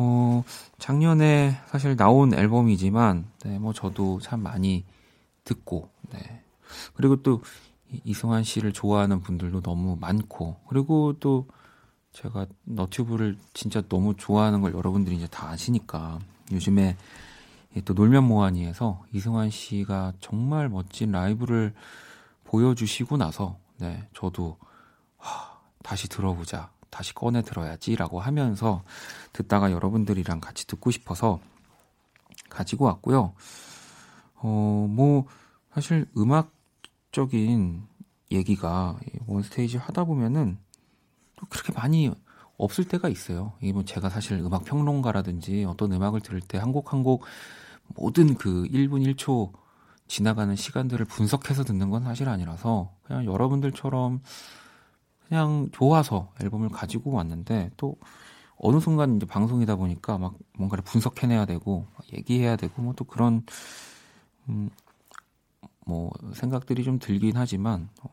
어, 0.00 0.44
작년에 0.78 1.58
사실 1.66 1.94
나온 1.94 2.32
앨범이지만, 2.32 3.26
네, 3.44 3.58
뭐 3.58 3.74
저도 3.74 4.18
참 4.20 4.42
많이 4.42 4.86
듣고, 5.44 5.90
네. 6.10 6.42
그리고 6.94 7.16
또 7.22 7.42
이승환 8.04 8.44
씨를 8.44 8.72
좋아하는 8.72 9.20
분들도 9.20 9.60
너무 9.60 9.98
많고, 10.00 10.56
그리고 10.68 11.14
또 11.20 11.46
제가 12.12 12.46
너튜브를 12.64 13.36
진짜 13.52 13.82
너무 13.88 14.16
좋아하는 14.16 14.62
걸 14.62 14.72
여러분들이 14.72 15.16
이제 15.16 15.26
다 15.26 15.50
아시니까 15.50 16.18
요즘에 16.50 16.96
또 17.84 17.94
놀면 17.94 18.24
뭐하니에서 18.24 19.04
이승환 19.12 19.50
씨가 19.50 20.14
정말 20.18 20.68
멋진 20.68 21.12
라이브를 21.12 21.72
보여주시고 22.44 23.16
나서 23.16 23.58
네 23.76 24.08
저도 24.12 24.56
하, 25.18 25.56
다시 25.84 26.08
들어보자 26.08 26.72
다시 26.90 27.14
꺼내 27.14 27.42
들어야지라고 27.42 28.20
하면서 28.20 28.82
듣다가 29.32 29.70
여러분들이랑 29.72 30.40
같이 30.40 30.66
듣고 30.66 30.90
싶어서 30.90 31.40
가지고 32.48 32.86
왔고요. 32.86 33.34
어 34.42 34.86
뭐 34.88 35.26
사실 35.72 36.06
음악적인 36.16 37.82
얘기가 38.32 38.98
원스테이지 39.26 39.76
하다 39.78 40.04
보면은 40.04 40.58
또 41.36 41.46
그렇게 41.48 41.72
많이 41.72 42.10
없을 42.56 42.84
때가 42.86 43.08
있어요. 43.08 43.52
이게 43.60 43.72
뭐 43.72 43.84
제가 43.84 44.10
사실 44.10 44.38
음악 44.38 44.64
평론가라든지 44.64 45.64
어떤 45.64 45.92
음악을 45.92 46.20
들을 46.20 46.40
때 46.40 46.58
한 46.58 46.72
곡 46.72 46.92
한 46.92 47.02
곡 47.04 47.24
모든 47.96 48.34
그 48.34 48.64
1분 48.64 49.04
1초 49.14 49.52
지나가는 50.06 50.54
시간들을 50.56 51.06
분석해서 51.06 51.64
듣는 51.64 51.90
건 51.90 52.04
사실 52.04 52.28
아니라서 52.28 52.92
그냥 53.04 53.24
여러분들처럼 53.26 54.20
그냥 55.30 55.70
좋아서 55.72 56.32
앨범을 56.42 56.70
가지고 56.70 57.12
왔는데 57.12 57.70
또 57.78 57.96
어느 58.58 58.80
순간 58.80 59.16
이제 59.16 59.26
방송이다 59.26 59.76
보니까 59.76 60.18
막 60.18 60.34
뭔가를 60.58 60.84
분석해내야 60.84 61.46
되고 61.46 61.86
얘기해야 62.12 62.56
되고 62.56 62.82
뭐 62.82 62.94
또 62.96 63.04
그런 63.06 63.44
음, 64.50 64.70
뭐 65.86 66.12
생각들이 66.34 66.84
좀 66.84 66.98
들긴 66.98 67.36
하지만 67.36 67.88
어, 68.02 68.10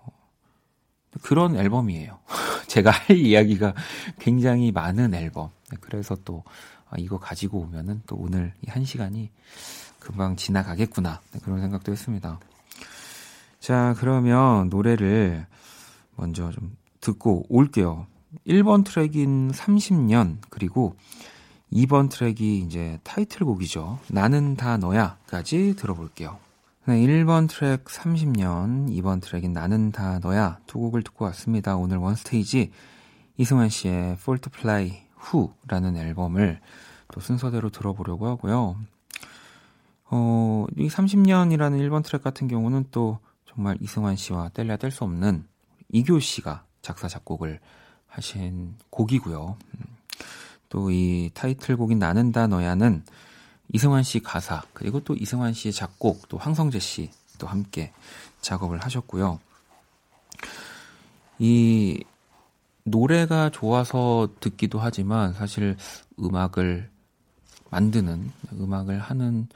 그런 1.23 1.55
앨범이에요. 1.57 2.19
제가 2.67 2.91
할 2.91 3.17
이야기가 3.17 3.73
굉장히 4.19 4.71
많은 4.71 5.13
앨범. 5.13 5.49
네, 5.71 5.77
그래서 5.81 6.15
또 6.25 6.43
아, 6.89 6.95
이거 6.99 7.19
가지고 7.19 7.59
오면은 7.61 8.01
또 8.07 8.15
오늘 8.17 8.53
이 8.65 8.69
한 8.69 8.85
시간이 8.85 9.31
금방 9.99 10.35
지나가겠구나. 10.35 11.21
네, 11.33 11.39
그런 11.43 11.61
생각도 11.61 11.91
했습니다. 11.91 12.39
자, 13.59 13.95
그러면 13.99 14.69
노래를 14.69 15.45
먼저 16.15 16.51
좀 16.51 16.75
듣고 17.01 17.45
올게요. 17.49 18.07
1번 18.45 18.85
트랙인 18.85 19.51
30년, 19.51 20.37
그리고 20.49 20.95
2번 21.71 22.09
트랙이 22.09 22.59
이제 22.59 22.99
타이틀곡이죠. 23.03 23.99
나는 24.09 24.55
다 24.55 24.77
너야까지 24.77 25.75
들어볼게요. 25.75 26.37
네, 26.85 26.99
1번 27.01 27.49
트랙 27.49 27.83
30년, 27.85 28.89
2번 28.89 29.21
트랙인 29.21 29.51
나는 29.51 29.91
다 29.91 30.19
너야 30.19 30.59
두 30.67 30.79
곡을 30.79 31.03
듣고 31.03 31.25
왔습니다. 31.25 31.75
오늘 31.75 31.97
원스테이지 31.97 32.71
이승환 33.37 33.69
씨의 33.69 34.17
to 34.17 34.37
Fly 34.53 35.03
Who라는 35.21 35.97
앨범을 35.97 36.59
또 37.13 37.19
순서대로 37.19 37.69
들어보려고 37.69 38.27
하고요. 38.27 38.77
어, 40.09 40.65
이 40.77 40.87
30년이라는 40.87 41.77
1번 41.89 42.03
트랙 42.03 42.23
같은 42.23 42.47
경우는 42.47 42.85
또 42.91 43.19
정말 43.45 43.77
이승환 43.81 44.15
씨와 44.15 44.49
뗄래야 44.49 44.77
뗄 44.77 44.91
수 44.91 45.03
없는 45.03 45.45
이교 45.89 46.19
씨가 46.19 46.63
작사, 46.87 47.07
작곡을 47.07 47.59
하신 48.07 48.75
곡이고요. 48.89 49.57
음, 49.75 49.85
또이 50.69 51.31
타이틀곡인 51.33 51.99
나는 51.99 52.31
다 52.31 52.47
너야는 52.47 53.03
이승환 53.73 54.03
씨 54.03 54.21
가사 54.21 54.63
그리고 54.73 54.99
또 55.01 55.13
이승환 55.13 55.53
씨의 55.53 55.73
작곡 55.73 56.27
또 56.29 56.37
황성재 56.37 56.79
씨 56.79 57.11
또 57.37 57.47
함께 57.47 57.93
작업을 58.41 58.79
하셨고요. 58.79 59.39
이 61.39 62.03
노래가 62.83 63.49
좋아서 63.49 64.29
듣기도 64.39 64.79
하지만 64.79 65.33
사실 65.33 65.75
음악을 66.19 66.89
만드는 67.69 68.31
음악을 68.53 68.99
하는 68.99 69.47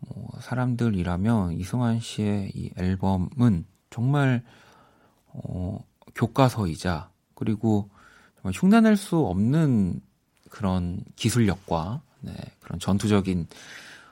뭐 0.00 0.28
사람들이라면 0.40 1.54
이승환 1.54 2.00
씨의 2.00 2.52
이 2.54 2.70
앨범은 2.76 3.64
정말 3.90 4.42
어, 5.28 5.82
교과서이자 6.14 7.10
그리고 7.34 7.90
정말 8.36 8.52
흉내낼 8.54 8.96
수 8.96 9.18
없는 9.18 10.00
그런 10.50 11.04
기술력과 11.16 12.02
네, 12.20 12.34
그런 12.60 12.78
전투적인 12.78 13.46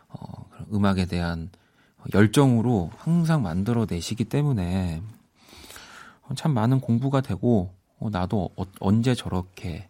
어, 0.09 0.49
그런 0.51 0.67
음악에 0.73 1.07
대한 1.07 1.51
열정으로 2.13 2.91
항상 2.97 3.43
만들어내시기 3.43 4.25
때문에 4.25 5.03
참 6.35 6.53
많은 6.53 6.81
공부가 6.81 7.21
되고 7.21 7.75
어, 7.99 8.11
나도 8.11 8.51
어, 8.57 8.65
언제 8.81 9.15
저렇게 9.15 9.89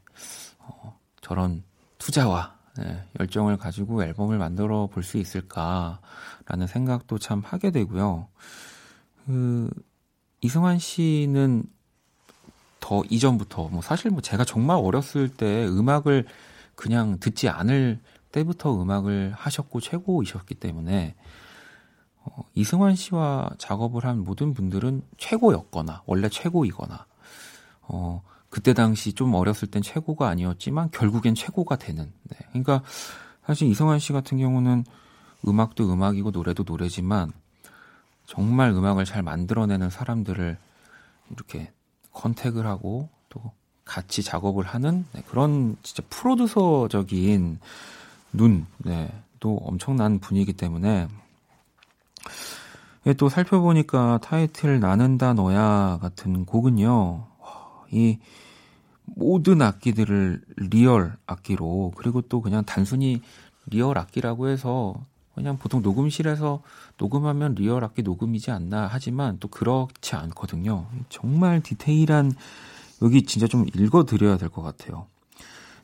어, 0.58 0.98
저런 1.20 1.62
투자와 1.98 2.58
네, 2.78 3.04
열정을 3.20 3.58
가지고 3.58 4.02
앨범을 4.02 4.38
만들어 4.38 4.86
볼 4.86 5.02
수 5.02 5.18
있을까라는 5.18 6.66
생각도 6.68 7.18
참 7.18 7.42
하게 7.44 7.70
되고요. 7.70 8.28
그 9.26 9.70
이승환 10.40 10.78
씨는 10.78 11.64
더 12.82 13.02
이전부터 13.08 13.68
뭐 13.68 13.80
사실 13.80 14.10
뭐 14.10 14.20
제가 14.20 14.44
정말 14.44 14.76
어렸을 14.76 15.28
때 15.28 15.66
음악을 15.66 16.26
그냥 16.74 17.18
듣지 17.20 17.48
않을 17.48 18.00
때부터 18.32 18.82
음악을 18.82 19.32
하셨고 19.36 19.80
최고이셨기 19.80 20.56
때문에 20.56 21.14
어, 22.24 22.42
이승환 22.54 22.96
씨와 22.96 23.50
작업을 23.56 24.04
한 24.04 24.24
모든 24.24 24.52
분들은 24.52 25.02
최고였거나 25.16 26.02
원래 26.06 26.28
최고이거나 26.28 27.06
어, 27.82 28.22
그때 28.50 28.74
당시 28.74 29.12
좀 29.12 29.32
어렸을 29.34 29.70
땐 29.70 29.80
최고가 29.80 30.28
아니었지만 30.28 30.90
결국엔 30.90 31.34
최고가 31.36 31.76
되는. 31.76 32.12
네. 32.24 32.36
그러니까 32.48 32.82
사실 33.46 33.68
이승환 33.68 34.00
씨 34.00 34.12
같은 34.12 34.38
경우는 34.38 34.84
음악도 35.46 35.90
음악이고 35.90 36.32
노래도 36.32 36.64
노래지만 36.66 37.32
정말 38.26 38.70
음악을 38.70 39.04
잘 39.04 39.22
만들어내는 39.22 39.88
사람들을 39.88 40.58
이렇게 41.30 41.72
contact을 42.12 42.66
하고 42.66 43.08
또 43.28 43.52
같이 43.84 44.22
작업을 44.22 44.64
하는 44.64 45.04
네, 45.12 45.22
그런 45.28 45.76
진짜 45.82 46.02
프로듀서적인 46.08 47.58
눈, 48.32 48.66
네, 48.78 49.12
또 49.40 49.56
엄청난 49.56 50.18
분위기 50.18 50.52
때문에 50.52 51.08
또 53.18 53.28
살펴보니까 53.28 54.18
타이틀 54.22 54.78
나는 54.78 55.18
다 55.18 55.32
너야 55.32 55.98
같은 56.00 56.46
곡은요, 56.46 57.26
이 57.90 58.18
모든 59.04 59.60
악기들을 59.60 60.42
real 60.56 61.16
악기로 61.26 61.92
그리고 61.96 62.22
또 62.22 62.40
그냥 62.40 62.64
단순히 62.64 63.20
리얼 63.66 63.98
악기라고 63.98 64.48
해서 64.48 64.94
그냥 65.34 65.56
보통 65.58 65.82
녹음실에서 65.82 66.62
녹음하면 66.98 67.54
리얼 67.54 67.84
악기 67.84 68.02
녹음이지 68.02 68.50
않나 68.50 68.88
하지만 68.90 69.38
또 69.40 69.48
그렇지 69.48 70.14
않거든요. 70.14 70.86
정말 71.08 71.62
디테일한 71.62 72.32
여기 73.02 73.22
진짜 73.24 73.46
좀 73.46 73.66
읽어 73.74 74.04
드려야 74.04 74.36
될 74.36 74.48
것 74.50 74.62
같아요. 74.62 75.06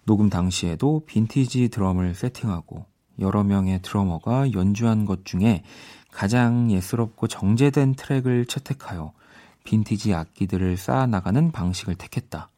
녹음 0.04 0.30
당시에도 0.30 1.02
빈티지 1.06 1.68
드럼을 1.68 2.14
세팅하고 2.14 2.87
여러 3.18 3.42
명의 3.42 3.80
드러머가 3.82 4.52
연주한 4.52 5.04
것 5.04 5.24
중에 5.24 5.64
가장 6.11 6.70
예스럽고 6.70 7.26
정제된 7.26 7.94
트랙을 7.94 8.46
채택하여 8.46 9.12
빈티지 9.64 10.14
악기들을 10.14 10.76
쌓아나가는 10.76 11.52
방식을 11.52 11.94
택했다. 11.96 12.48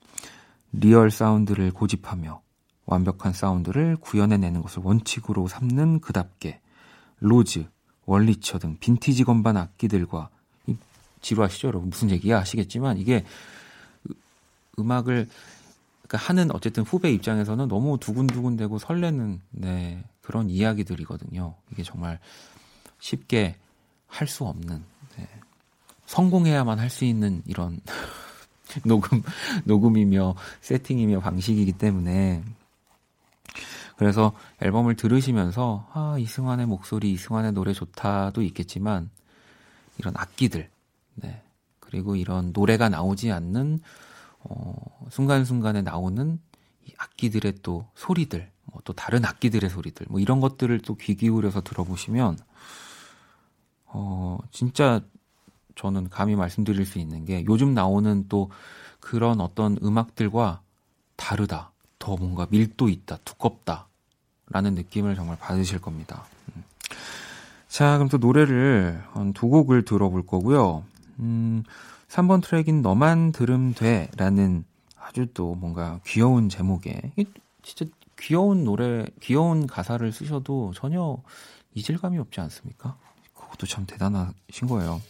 리얼 0.73 1.11
사운드를 1.11 1.73
고집하며 1.73 2.41
완벽한 2.87 3.33
사운드를 3.33 3.97
구현해내는 3.97 4.63
것을 4.63 4.83
원칙으로 4.85 5.49
삼는 5.49 6.01
그답게 6.01 6.61
Rhodes, 7.21 7.67
Wurlitzer 8.07 8.59
등 8.59 8.77
빈티지 8.81 9.25
건반 9.25 9.57
악기들과 9.57 10.31
지루하시죠 11.21 11.69
여러분 11.69 11.91
무슨 11.91 12.11
얘기야 12.11 12.41
하시겠지만 12.41 12.97
이게 12.99 13.25
음악을 14.79 15.29
그러니까 16.09 16.29
하는 16.29 16.51
어쨌든 16.55 16.83
후배 16.83 17.13
입장에서는 17.13 17.69
너무 17.69 17.99
두근두근되고 17.99 18.79
설레는 18.79 19.41
네, 19.51 20.03
그런 20.23 20.51
이야기들이거든요. 20.51 21.55
이게 21.71 21.83
정말 21.85 22.19
쉽게 22.99 23.57
할 24.09 24.27
수 24.27 24.45
없는 24.45 24.83
네, 25.17 25.29
성공해야만 26.07 26.81
할 26.81 26.91
수 26.91 27.05
있는 27.05 27.43
이런 27.47 27.81
녹음 28.85 29.23
녹음이며 29.65 30.35
세팅이며 30.63 31.21
방식이기 31.21 31.73
때문에 31.73 32.43
그래서 34.01 34.33
앨범을 34.63 34.97
들으시면서 34.97 35.87
아 35.93 36.17
이승환의 36.19 36.65
목소리 36.65 37.13
이승환의 37.13 37.53
노래 37.53 37.75
좋다도 37.75 38.41
있겠지만 38.41 39.11
이런 39.99 40.15
악기들 40.17 40.71
네 41.17 41.43
그리고 41.81 42.17
이런 42.17 42.55
노래가 42.55 42.89
나오지 42.89 43.31
않는 43.31 43.81
어 44.39 44.75
순간순간에 45.11 45.83
나오는 45.83 46.41
이 46.87 46.95
악기들의 46.97 47.57
또 47.63 47.89
소리들 47.95 48.51
뭐 48.73 48.81
또 48.87 48.95
다른 48.95 49.23
악기들의 49.27 49.69
소리들 49.69 50.07
뭐 50.09 50.19
이런 50.19 50.41
것들을 50.41 50.81
또 50.81 50.95
귀 50.95 51.15
기울여서 51.15 51.61
들어보시면 51.61 52.39
어 53.85 54.39
진짜 54.51 55.03
저는 55.75 56.09
감히 56.09 56.37
말씀드릴 56.37 56.87
수 56.87 56.99
있는 56.99 57.27
게 57.27 57.45
요즘 57.47 57.75
나오는 57.75 58.25
또 58.31 58.51
그런 58.99 59.43
어떤 59.43 59.77
음악들과 59.83 60.63
다르다. 61.17 61.73
더 61.99 62.17
뭔가 62.17 62.47
밀도 62.49 62.89
있다. 62.89 63.19
두껍다. 63.27 63.90
라는 64.51 64.75
느낌을 64.75 65.15
정말 65.15 65.37
받으실 65.39 65.81
겁니다. 65.81 66.25
음. 66.55 66.65
자, 67.69 67.97
그럼 67.97 68.09
또 68.09 68.19
노래를 68.19 69.03
한두 69.13 69.49
곡을 69.49 69.85
들어볼 69.85 70.27
거고요. 70.27 70.85
음, 71.21 71.63
3번 72.09 72.43
트랙인 72.43 72.83
너만 72.83 73.33
들음 73.33 73.73
돼 73.75 74.09
라는 74.17 74.65
아주 74.99 75.27
또 75.33 75.55
뭔가 75.55 76.01
귀여운 76.05 76.49
제목에 76.49 77.13
진짜 77.63 77.87
귀여운 78.19 78.65
노래, 78.65 79.07
귀여운 79.21 79.67
가사를 79.67 80.13
쓰셔도 80.13 80.73
전혀 80.75 81.17
이질감이 81.75 82.19
없지 82.19 82.41
않습니까? 82.41 82.97
그것도 83.35 83.67
참 83.67 83.87
대단하신 83.87 84.69
거예요. 84.69 85.01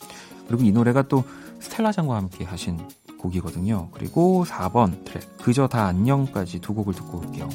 그리고 0.46 0.62
이 0.64 0.72
노래가 0.72 1.02
또 1.02 1.24
스텔라장과 1.60 2.16
함께 2.16 2.44
하신 2.44 2.78
곡이거든요. 3.18 3.88
그리고 3.92 4.44
4번 4.46 5.04
트랙, 5.04 5.38
그저 5.38 5.68
다 5.68 5.86
안녕까지 5.86 6.60
두 6.60 6.74
곡을 6.74 6.94
듣고 6.94 7.18
올게요. 7.18 7.48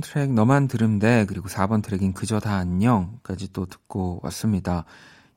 트랙 0.00 0.32
너만 0.32 0.68
들음 0.68 0.98
돼 0.98 1.24
그리고 1.26 1.48
4번 1.48 1.82
트랙인 1.82 2.12
그저 2.14 2.40
다 2.40 2.56
안녕까지 2.56 3.52
또 3.52 3.66
듣고 3.66 4.20
왔습니다. 4.22 4.84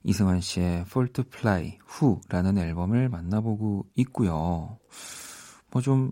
이승환 0.04 0.42
씨의 0.42 0.86
to 1.14 1.24
Fly 1.28 1.80
Who라는 1.88 2.58
앨범을 2.58 3.10
만나보고 3.10 3.88
있고요. 3.96 4.78
뭐 5.72 5.82
좀 5.82 6.12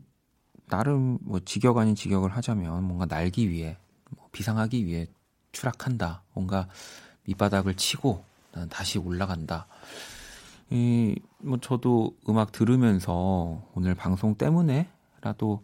나름 0.67 1.17
뭐 1.21 1.39
직역 1.41 1.77
아닌 1.77 1.95
직역을 1.95 2.29
하자면 2.35 2.83
뭔가 2.83 3.05
날기 3.05 3.49
위해 3.49 3.77
뭐 4.15 4.29
비상하기 4.31 4.85
위해 4.85 5.07
추락한다. 5.51 6.23
뭔가 6.33 6.67
밑바닥을 7.25 7.75
치고 7.75 8.23
난 8.53 8.69
다시 8.69 8.97
올라간다. 8.97 9.67
이 10.69 11.15
뭐 11.43 11.57
저도 11.59 12.15
음악 12.29 12.51
들으면서 12.51 13.63
오늘 13.73 13.95
방송 13.95 14.35
때문에라도 14.35 15.63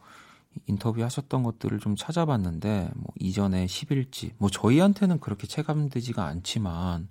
인터뷰 0.66 1.03
하셨던 1.03 1.43
것들을 1.43 1.80
좀 1.80 1.95
찾아봤는데 1.95 2.91
뭐 2.95 3.14
이전에 3.20 3.66
10일지 3.66 4.34
뭐 4.38 4.49
저희한테는 4.49 5.20
그렇게 5.20 5.47
체감되지가 5.47 6.26
않지만 6.26 7.10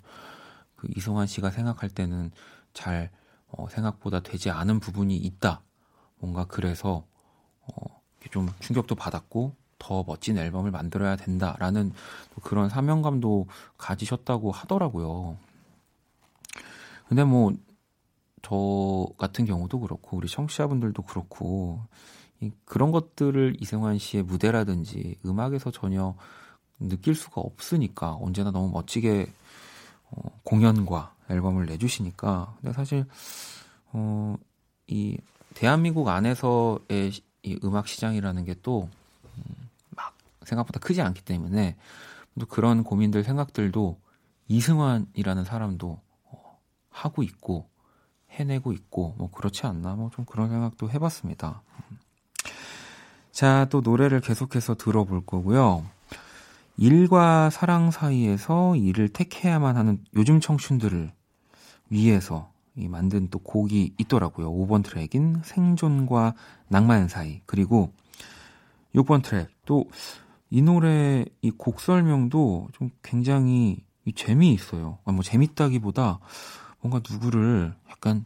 그 0.75 0.89
이성환 0.97 1.27
씨가 1.27 1.51
생각할 1.51 1.89
때는 1.91 2.31
잘 2.73 3.11
어, 3.49 3.69
생각보다 3.69 4.21
되지 4.21 4.51
않은 4.51 4.81
부분이 4.81 5.17
있다. 5.17 5.63
뭔가 6.19 6.45
그래서 6.45 7.07
어, 7.61 8.01
좀 8.31 8.49
충격도 8.61 8.95
받았고 8.95 9.55
더 9.79 10.05
멋진 10.07 10.37
앨범을 10.39 10.71
만들어야 10.71 11.17
된다라는 11.17 11.93
그런 12.43 12.69
사명감도 12.69 13.47
가지셨다고 13.79 14.51
하더라고요. 14.51 15.37
근데 17.09 17.25
뭐 17.25 17.53
저 18.49 19.09
같은 19.19 19.45
경우도 19.45 19.81
그렇고 19.81 20.17
우리 20.17 20.29
청취자분들도 20.29 21.03
그렇고 21.03 21.81
그런 22.65 22.93
것들을 22.93 23.57
이승환 23.61 23.99
씨의 23.99 24.23
무대라든지 24.25 25.17
음악에서 25.25 25.71
전혀 25.71 26.15
느낄 26.79 27.15
수가 27.15 27.41
없으니까 27.41 28.17
언제나 28.21 28.51
너무 28.51 28.71
멋지게 28.71 29.33
어, 30.11 30.41
공연과 30.45 31.15
앨범을 31.31 31.67
내주시니까 31.67 32.55
근데 32.61 32.73
사실 32.73 33.07
어, 33.93 34.37
이 34.87 35.17
대한민국 35.55 36.09
안에서의 36.09 37.13
이 37.43 37.59
음악 37.65 37.89
시장이라는 37.89 38.45
게 38.45 38.55
또막 38.61 38.91
음, 39.37 39.69
생각보다 40.45 40.81
크지 40.81 41.01
않기 41.01 41.23
때문에 41.23 41.77
또 42.39 42.47
그런 42.47 42.85
고민들 42.85 43.25
생각들도 43.25 43.99
이승환이라는 44.49 45.45
사람도 45.45 46.01
어, 46.25 46.59
하고 46.91 47.23
있고 47.23 47.69
해내고 48.31 48.73
있고 48.73 49.15
뭐 49.17 49.31
그렇지 49.31 49.67
않나 49.67 49.95
뭐 49.95 50.11
좀 50.11 50.25
그런 50.27 50.51
생각도 50.51 50.91
해봤습니다. 50.91 51.63
음. 51.91 52.06
자, 53.37 53.67
또 53.69 53.83
노래를 53.83 54.23
계속해서 54.23 54.77
들어볼 54.77 55.27
거고요. 55.27 55.85
일과 56.79 57.51
사랑 57.51 57.91
사이에서 57.91 58.77
일을 58.77 59.11
택해야만 59.11 59.77
하는 59.77 60.03
요즘 60.15 60.41
청춘들을 60.41 61.13
위해서 61.91 62.51
이 62.77 62.89
만든 62.89 63.29
또 63.29 63.39
곡이 63.39 63.93
있더라고요. 63.99 64.51
5번 64.51 64.83
트랙인 64.83 65.43
생존과 65.45 66.33
낭만 66.69 67.09
사이. 67.09 67.43
그리고 67.45 67.93
6번 68.95 69.23
트랙. 69.23 69.51
또 69.67 69.85
이 70.49 70.63
노래 70.63 71.27
이 71.43 71.51
곡 71.51 71.81
설명도 71.81 72.69
좀 72.73 72.89
굉장히 73.03 73.85
재미있어요. 74.15 74.99
뭐 75.05 75.23
재밌다기보다 75.23 76.21
뭔가 76.81 77.03
누구를 77.07 77.75
약간 77.91 78.25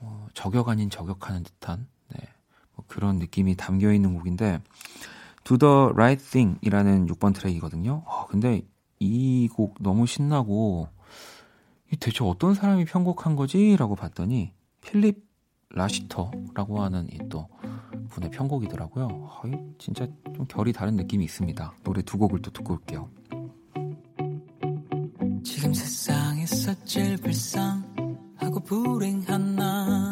어, 0.00 0.26
저격 0.34 0.70
아닌 0.70 0.90
저격하는 0.90 1.44
듯한 1.44 1.86
뭐 1.99 1.99
그런 2.86 3.18
느낌이 3.18 3.56
담겨 3.56 3.92
있는 3.92 4.14
곡인데 4.14 4.60
Do 5.44 5.56
the 5.58 5.74
Right 5.92 6.22
Thing 6.30 6.58
이라는 6.62 7.06
6번 7.06 7.34
트랙이거든요. 7.34 8.02
아, 8.06 8.26
근데 8.28 8.62
이 9.00 9.48
곡 9.54 9.76
너무 9.80 10.06
신나고 10.06 10.88
이 11.92 11.96
대체 11.96 12.22
어떤 12.24 12.54
사람이 12.54 12.84
편곡한 12.84 13.34
거지? 13.36 13.76
라고 13.76 13.94
봤더니 13.96 14.52
필립 14.80 15.24
라시터라고 15.70 16.82
하는 16.82 17.08
이 17.12 17.18
또 17.28 17.48
분의 18.10 18.30
편곡이더라고요. 18.30 19.06
아, 19.30 19.42
진짜 19.78 20.06
좀 20.34 20.44
결이 20.46 20.72
다른 20.72 20.96
느낌이 20.96 21.24
있습니다. 21.24 21.74
노래 21.84 22.02
두 22.02 22.18
곡을 22.18 22.42
또 22.42 22.50
듣고 22.50 22.74
올게요. 22.74 23.08
지금 25.44 25.72
세상에서 25.72 26.74
제일 26.84 27.16
불쌍하고 27.18 28.60
불행한 28.64 29.56
난 29.56 30.09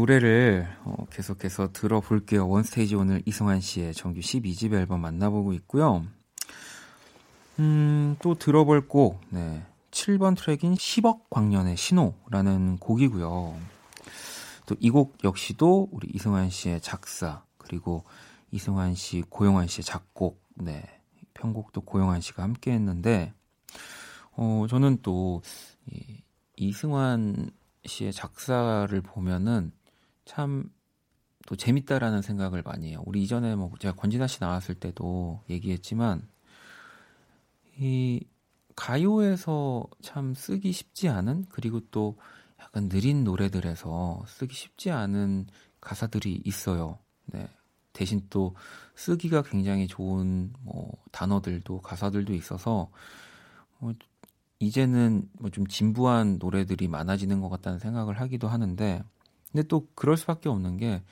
노래를 0.00 0.66
어, 0.84 1.04
계속해서 1.10 1.72
들어볼게요. 1.72 2.48
원스테이지 2.48 2.94
오늘 2.94 3.22
이승환 3.26 3.60
씨의 3.60 3.92
정규 3.92 4.20
12집 4.20 4.72
앨범 4.72 5.02
만나보고 5.02 5.52
있고요. 5.52 6.06
음, 7.58 8.16
또 8.22 8.34
들어볼 8.34 8.88
곡, 8.88 9.20
네. 9.28 9.62
7번 9.90 10.38
트랙인 10.38 10.74
10억 10.74 11.28
광년의 11.28 11.76
신호라는 11.76 12.78
곡이고요. 12.78 13.26
또 14.66 14.76
이 14.80 14.88
곡 14.90 15.18
역시도 15.22 15.88
우리 15.92 16.08
이승환 16.14 16.48
씨의 16.48 16.80
작사 16.80 17.42
그리고 17.58 18.04
이승환 18.52 18.94
씨, 18.94 19.22
고영환 19.28 19.66
씨의 19.66 19.84
작곡, 19.84 20.42
네 20.54 20.82
편곡도 21.34 21.82
고영환 21.82 22.20
씨가 22.22 22.42
함께 22.42 22.72
했는데 22.72 23.34
어 24.32 24.66
저는 24.70 24.98
또 25.02 25.42
이, 25.90 26.22
이승환 26.56 27.50
씨의 27.84 28.12
작사를 28.12 28.98
보면은 29.02 29.72
참 30.30 30.70
또 31.46 31.56
재밌다라는 31.56 32.22
생각을 32.22 32.62
많이 32.62 32.90
해요. 32.90 33.02
우리 33.06 33.22
이전에 33.22 33.56
뭐 33.56 33.72
제가 33.80 33.94
권진아 33.96 34.26
씨 34.26 34.38
나왔을 34.40 34.74
때도 34.74 35.42
얘기했지만 35.48 36.28
이 37.78 38.24
가요에서 38.76 39.84
참 40.02 40.34
쓰기 40.34 40.72
쉽지 40.72 41.08
않은 41.08 41.46
그리고 41.48 41.80
또 41.90 42.16
약간 42.60 42.88
느린 42.88 43.24
노래들에서 43.24 44.22
쓰기 44.28 44.54
쉽지 44.54 44.90
않은 44.90 45.46
가사들이 45.80 46.42
있어요. 46.44 46.98
네. 47.26 47.48
대신 47.92 48.26
또 48.30 48.54
쓰기가 48.94 49.42
굉장히 49.42 49.88
좋은 49.88 50.52
뭐 50.60 50.92
단어들도 51.10 51.80
가사들도 51.80 52.32
있어서 52.34 52.90
뭐 53.78 53.92
이제는 54.60 55.28
뭐 55.40 55.50
좀 55.50 55.66
진부한 55.66 56.38
노래들이 56.38 56.86
많아지는 56.86 57.40
것 57.40 57.48
같다는 57.48 57.78
생각을 57.78 58.20
하기도 58.20 58.46
하는데 58.46 59.02
근데 59.52 59.66
또 59.66 59.88
그럴 59.94 60.16
수밖에 60.16 60.48
없는 60.48 60.76
게 60.76 61.02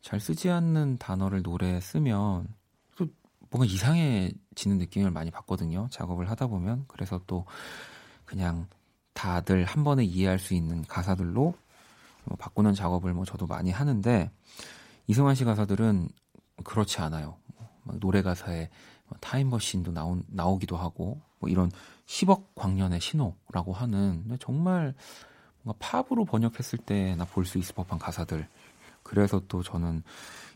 잘 0.00 0.20
쓰지 0.20 0.50
않는 0.50 0.98
단어를 0.98 1.42
노래에 1.42 1.80
쓰면 1.80 2.48
또 2.96 3.06
뭔가 3.50 3.66
이상해지는 3.66 4.78
느낌을 4.78 5.10
많이 5.10 5.30
받거든요. 5.30 5.88
작업을 5.90 6.30
하다 6.30 6.46
보면 6.46 6.84
그래서 6.88 7.20
또 7.26 7.44
그냥 8.24 8.66
다들 9.12 9.64
한 9.64 9.84
번에 9.84 10.04
이해할 10.04 10.38
수 10.38 10.54
있는 10.54 10.82
가사들로 10.82 11.54
뭐 12.24 12.36
바꾸는 12.38 12.74
작업을 12.74 13.12
뭐 13.12 13.24
저도 13.24 13.46
많이 13.46 13.70
하는데 13.70 14.30
이승환 15.08 15.34
씨 15.34 15.44
가사들은 15.44 16.08
그렇지 16.64 17.00
않아요. 17.00 17.36
뭐 17.82 17.96
노래 17.98 18.22
가사에 18.22 18.68
뭐 19.08 19.18
타임머신도 19.20 19.92
나오, 19.92 20.20
나오기도 20.28 20.76
하고 20.76 21.20
뭐 21.38 21.50
이런 21.50 21.70
10억 22.06 22.54
광년의 22.54 23.00
신호라고 23.00 23.72
하는 23.72 24.36
정말 24.40 24.94
뭔가 25.68 25.74
팝으로 25.78 26.24
번역했을 26.24 26.78
때나 26.78 27.24
볼 27.26 27.44
수 27.44 27.58
있을 27.58 27.74
법한 27.74 27.98
가사들. 27.98 28.48
그래서 29.02 29.40
또 29.48 29.62
저는 29.62 30.02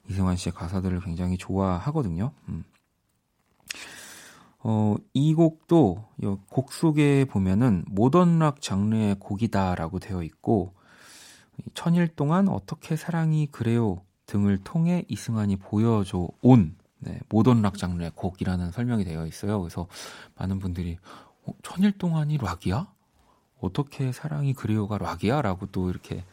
이승환 0.08 0.36
씨의 0.36 0.54
가사들을 0.54 1.00
굉장히 1.00 1.36
좋아하거든요. 1.36 2.32
음. 2.48 2.64
어, 4.60 4.94
이 5.12 5.34
곡도 5.34 6.04
곡 6.48 6.72
속에 6.72 7.24
보면은 7.26 7.84
모던 7.88 8.38
락 8.38 8.60
장르의 8.60 9.16
곡이다라고 9.18 9.98
되어 9.98 10.22
있고 10.22 10.72
천일 11.74 12.08
동안 12.08 12.48
어떻게 12.48 12.96
사랑이 12.96 13.46
그래요 13.46 14.02
등을 14.26 14.58
통해 14.58 15.04
이승환이 15.08 15.56
보여줘 15.56 16.28
온 16.42 16.76
네, 16.98 17.18
모던 17.28 17.60
락 17.62 17.76
장르의 17.76 18.12
곡이라는 18.14 18.70
설명이 18.70 19.04
되어 19.04 19.26
있어요. 19.26 19.60
그래서 19.60 19.88
많은 20.36 20.58
분들이 20.58 20.98
어, 21.44 21.52
천일 21.62 21.92
동안이 21.92 22.38
락이야? 22.38 22.86
어떻게 23.62 24.12
사랑이 24.12 24.52
그리워가 24.52 24.98
락이야? 24.98 25.40
라고 25.40 25.66
또 25.66 25.88
이렇게 25.88 26.24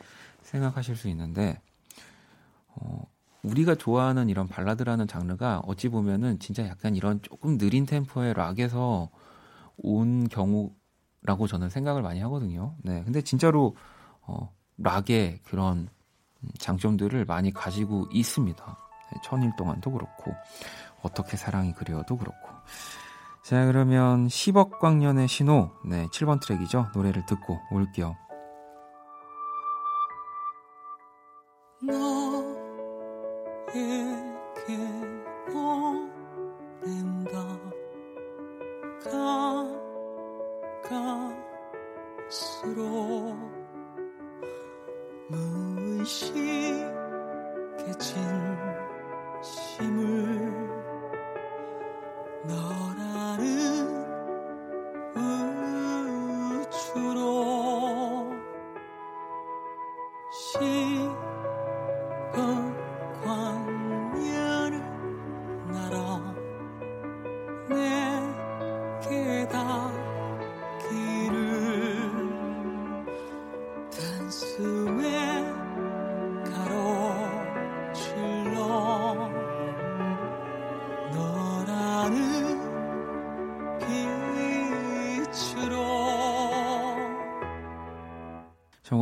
생각하실 0.41 0.95
수 0.95 1.07
있는데 1.09 1.61
어, 2.67 3.03
우리가 3.43 3.75
좋아하는 3.75 4.29
이런 4.29 4.47
발라드라는 4.47 5.07
장르가 5.07 5.61
어찌 5.65 5.89
보면은 5.89 6.39
진짜 6.39 6.67
약간 6.67 6.95
이런 6.95 7.21
조금 7.21 7.57
느린 7.57 7.85
템포의 7.85 8.33
락에서 8.33 9.09
온 9.77 10.27
경우라고 10.27 11.47
저는 11.47 11.69
생각을 11.69 12.01
많이 12.01 12.19
하거든요. 12.21 12.75
네, 12.83 13.03
근데 13.03 13.21
진짜로 13.21 13.75
어, 14.21 14.53
락의 14.77 15.39
그런 15.43 15.87
장점들을 16.57 17.25
많이 17.25 17.51
가지고 17.53 18.07
있습니다. 18.11 18.77
네, 19.11 19.21
천일 19.23 19.55
동안도 19.55 19.91
그렇고 19.91 20.33
어떻게 21.01 21.37
사랑이 21.37 21.73
그리워도 21.73 22.17
그렇고 22.17 22.49
자 23.49 23.65
그러면 23.65 24.27
10억 24.27 24.77
광년의 24.77 25.27
신호. 25.27 25.71
네 25.83 26.05
7번 26.11 26.39
트랙이죠. 26.39 26.89
노래를 26.93 27.25
듣고 27.25 27.59
올게요 27.71 28.15
光。 63.23 63.48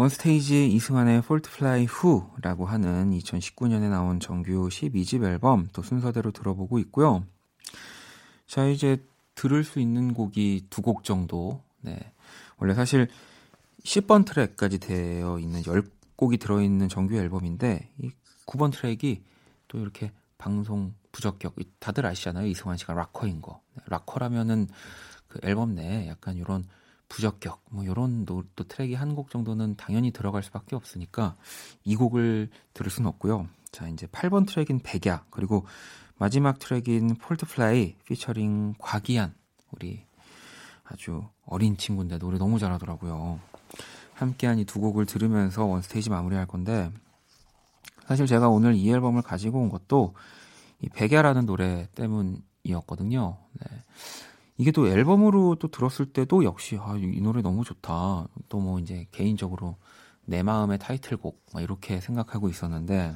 One 0.07 0.27
Stage의 0.27 0.71
이승환의 0.73 1.21
Fall 1.23 1.41
to 1.41 1.49
Fly 1.51 1.85
후라고 1.85 2.65
하는 2.65 3.11
2019년에 3.11 3.89
나온 3.89 4.19
정규 4.19 4.67
12집 4.69 5.23
앨범 5.23 5.67
또 5.73 5.81
순서대로 5.81 6.31
들어보고 6.31 6.79
있고요. 6.79 7.25
자, 8.45 8.65
이제 8.65 9.03
들을 9.35 9.63
수 9.63 9.79
있는 9.79 10.13
곡이 10.13 10.67
두 10.69 10.81
곡 10.81 11.03
정도. 11.03 11.61
네. 11.81 11.97
원래 12.57 12.73
사실 12.73 13.07
10번 13.83 14.25
트랙까지 14.25 14.79
되어 14.79 15.39
있는 15.39 15.61
10곡이 15.61 16.39
들어있는 16.39 16.89
정규 16.89 17.15
앨범인데 17.15 17.91
이 17.99 18.11
9번 18.45 18.71
트랙이 18.71 19.23
또 19.67 19.79
이렇게 19.79 20.11
방송 20.37 20.93
부적격 21.11 21.55
다들 21.79 22.05
아시잖아요. 22.05 22.47
이승환 22.47 22.77
씨가 22.77 22.93
락커인 22.93 23.41
거. 23.41 23.61
네, 23.75 23.83
락커라면은 23.87 24.67
그 25.27 25.39
앨범 25.43 25.75
내에 25.75 26.07
약간 26.07 26.37
이런 26.37 26.63
부적격 27.09 27.61
뭐 27.71 27.83
이런 27.83 28.25
또, 28.25 28.43
또 28.55 28.63
트랙이 28.65 28.93
한 28.95 29.15
곡 29.15 29.29
정도는 29.29 29.75
당연히 29.77 30.11
들어갈 30.11 30.43
수밖에 30.43 30.75
없으니까 30.75 31.35
이 31.83 31.95
곡을 31.95 32.49
들을 32.73 32.91
수는 32.91 33.07
없고요. 33.09 33.47
자 33.71 33.87
이제 33.87 34.07
8번 34.07 34.47
트랙인 34.47 34.81
백야 34.83 35.25
그리고 35.29 35.65
마지막 36.17 36.59
트랙인 36.59 37.15
Fall 37.15 37.51
to 37.51 37.69
Fly 37.69 37.95
피처링 38.05 38.75
곽이안 38.79 39.33
우리 39.71 40.05
아주 40.83 41.27
어린 41.45 41.77
친구인데 41.77 42.17
노래 42.17 42.37
너무 42.37 42.59
잘하더라고요. 42.59 43.39
함께한 44.15 44.57
이 44.59 44.65
두 44.65 44.79
곡을 44.79 45.05
들으면서 45.05 45.65
One 45.65 45.82
Stage 45.82 46.09
마무리할 46.09 46.45
건데 46.47 46.91
사실 48.07 48.25
제가 48.25 48.49
오늘 48.49 48.73
이 48.75 48.89
앨범을 48.89 49.21
가지고 49.21 49.59
온 49.61 49.69
것도 49.69 50.15
이 50.81 50.89
백야라는 50.89 51.45
노래 51.45 51.87
때문이었거든요. 51.95 53.37
네. 53.53 53.67
이게 54.57 54.71
또 54.71 54.87
앨범으로 54.87 55.55
또 55.55 55.67
들었을 55.69 56.07
때도 56.13 56.43
역시 56.43 56.77
아, 56.79 56.95
이 56.97 57.21
노래 57.21 57.41
너무 57.41 57.63
좋다. 57.63 58.27
또 58.49 58.59
뭐 58.59 58.79
이제 58.79 59.05
개인적으로 59.11 59.77
내 60.25 60.43
마음의 60.43 60.79
타이틀곡 60.79 61.45
이렇게 61.59 62.01
생각하고 62.01 62.49
있었는데 62.49 63.15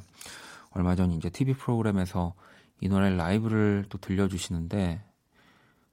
얼마 0.71 0.95
전 0.95 1.11
이제 1.11 1.29
TV 1.29 1.53
프로그램에서 1.55 2.33
이 2.79 2.87
노래 2.89 3.09
라이브를 3.15 3.85
또 3.89 3.97
들려주시는데 3.97 5.03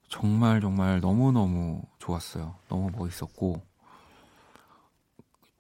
정말 0.09 0.61
정말 0.61 1.01
너무 1.01 1.33
너무 1.33 1.83
좋았어요. 1.99 2.55
너무 2.69 2.91
멋있었고 2.97 3.63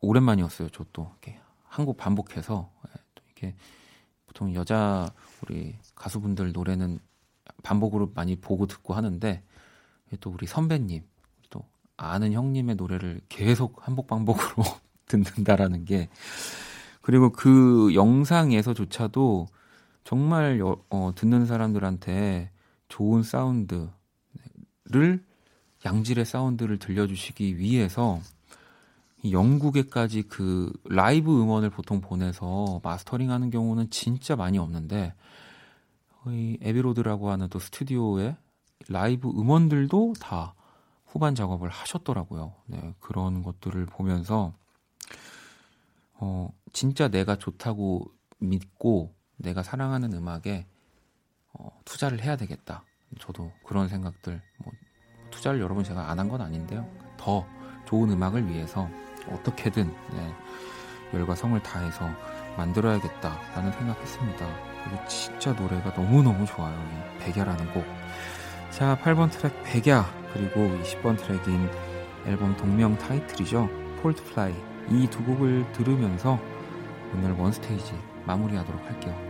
오랜만이었어요. 0.01 0.68
저도 0.70 1.11
이렇게 1.22 1.39
한 1.64 1.84
곡 1.86 1.97
반복해서 1.97 2.70
예, 2.89 2.93
또 3.14 3.22
이렇게 3.26 3.55
보통 4.26 4.55
여자 4.55 5.12
우리 5.43 5.76
가수분들 5.95 6.53
노래는 6.53 6.99
반복으로 7.62 8.12
많이 8.14 8.36
보고 8.36 8.66
듣고 8.66 8.95
하는데 8.95 9.43
또 10.16 10.30
우리 10.30 10.46
선배님, 10.46 11.02
또 11.50 11.62
아는 11.96 12.32
형님의 12.32 12.76
노래를 12.76 13.20
계속 13.28 13.86
한복 13.86 14.06
반복으로 14.06 14.64
듣는다라는 15.06 15.84
게 15.84 16.09
그리고 17.00 17.30
그 17.30 17.94
영상에서조차도 17.94 19.46
정말 20.04 20.61
어, 20.90 21.12
듣는 21.14 21.46
사람들한테 21.46 22.50
좋은 22.88 23.22
사운드를 23.22 23.90
양질의 25.84 26.24
사운드를 26.24 26.78
들려주시기 26.78 27.59
위해서 27.59 28.20
영국에까지 29.30 30.22
그 30.22 30.72
라이브 30.84 31.42
음원을 31.42 31.70
보통 31.70 32.00
보내서 32.00 32.80
마스터링 32.82 33.30
하는 33.30 33.50
경우는 33.50 33.90
진짜 33.90 34.36
많이 34.36 34.59
없는데 34.59 35.14
이 36.28 36.59
에비로드라고 36.61 37.30
하는 37.30 37.48
또 37.48 37.59
스튜디오에 37.59 38.36
라이브 38.89 39.29
음원들도 39.29 40.14
다 40.20 40.55
후반 41.07 41.35
작업을 41.35 41.68
하셨더라고요. 41.68 42.55
네, 42.66 42.95
그런 43.01 43.43
것들을 43.43 43.87
보면서 43.87 44.53
어, 46.14 46.53
진짜 46.72 47.09
내가 47.09 47.37
좋다고 47.37 48.11
믿고 48.39 49.14
내가 49.37 49.62
사랑하는 49.62 50.12
음악에 50.12 50.66
어, 51.55 51.68
투자를 51.85 52.22
해야 52.22 52.37
되겠다. 52.37 52.85
저도 53.20 53.53
그런 53.64 53.89
생각들 53.89 54.43
뭐 54.59 54.72
투자를 55.31 55.61
여러분 55.61 55.85
제가 55.85 56.11
안 56.11 56.18
한 56.18 56.29
건 56.29 56.41
아닌데요. 56.41 56.87
더 57.16 57.47
좋은 57.87 58.11
음악을 58.11 58.49
위해서 58.49 58.89
어떻게든 59.31 59.87
네, 60.12 60.35
열과 61.14 61.35
성을 61.35 61.61
다해서 61.62 62.09
만들어야겠다라는 62.57 63.72
생각했습니다. 63.72 64.47
그리고 64.85 65.09
진짜 65.09 65.53
노래가 65.53 65.91
너무너무 65.95 66.45
좋아요. 66.47 66.76
이 66.76 67.18
백야라는 67.18 67.72
곡. 67.72 67.85
자, 68.71 68.99
8번 69.03 69.31
트랙 69.31 69.53
백야 69.64 70.05
그리고 70.33 70.71
10번 70.82 71.16
트랙인 71.16 71.69
앨범 72.27 72.57
동명 72.57 72.97
타이틀이죠. 72.99 73.69
Fall 74.03 74.26
to 74.26 74.37
Fly 74.37 74.55
이 74.91 75.07
두 75.11 75.23
곡을 75.25 75.71
들으면서 75.73 76.39
오늘 77.14 77.33
One 77.32 77.55
Stage 77.55 77.93
마무리하도록 78.27 78.85
할게요. 78.85 79.28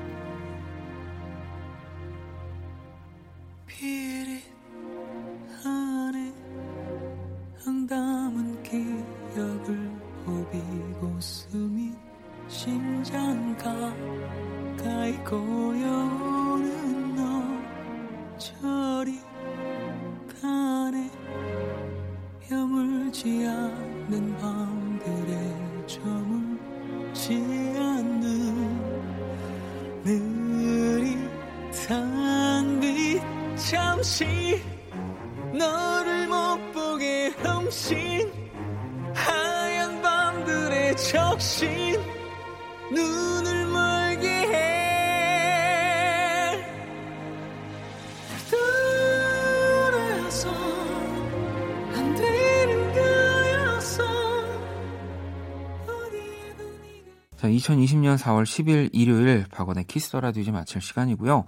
4월 58.29 58.45
10일 58.45 58.91
일요일 58.93 59.47
박원의 59.51 59.85
Kiss 59.85 60.06
the 60.06 60.21
Radio 60.21 60.43
이제 60.43 60.51
마칠 60.51 60.81
시간이고요. 60.83 61.45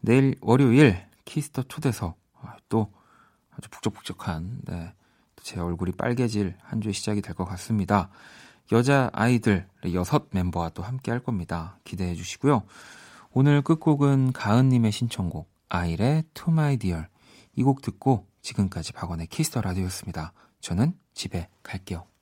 내일 0.00 0.36
월요일 0.40 1.04
Kiss 1.24 1.47
the 1.47 1.64
초대석 1.64 2.16
아, 2.40 2.56
또 2.68 2.92
아주 3.50 3.68
북적북적한 3.68 4.60
네, 4.64 4.92
제 5.42 5.60
얼굴이 5.60 5.92
빨개질 5.92 6.54
한 6.62 6.80
주의 6.80 6.94
시작이 6.94 7.20
될 7.20 7.34
것 7.34 7.44
같습니다. 7.44 8.08
여자 8.72 9.10
아이들 9.12 9.66
여섯 9.92 10.28
멤버와 10.30 10.70
또 10.70 10.82
함께 10.82 11.10
할 11.10 11.20
겁니다. 11.20 11.78
기대해 11.84 12.14
주시고요. 12.14 12.62
오늘 13.32 13.60
끝곡은 13.60 14.32
가은님의 14.32 14.92
신청곡 14.92 15.50
아일의 15.68 16.24
To 16.32 16.50
My 16.52 16.78
Dear 16.78 17.06
이 17.56 17.62
곡 17.62 17.82
듣고 17.82 18.26
지금까지 18.40 18.92
박원의 18.94 19.26
Kiss 19.26 19.45
the 19.45 19.60
Radio였습니다. 19.60 20.32
저는 20.60 20.94
집에 21.12 21.48
갈게요. 21.62 22.13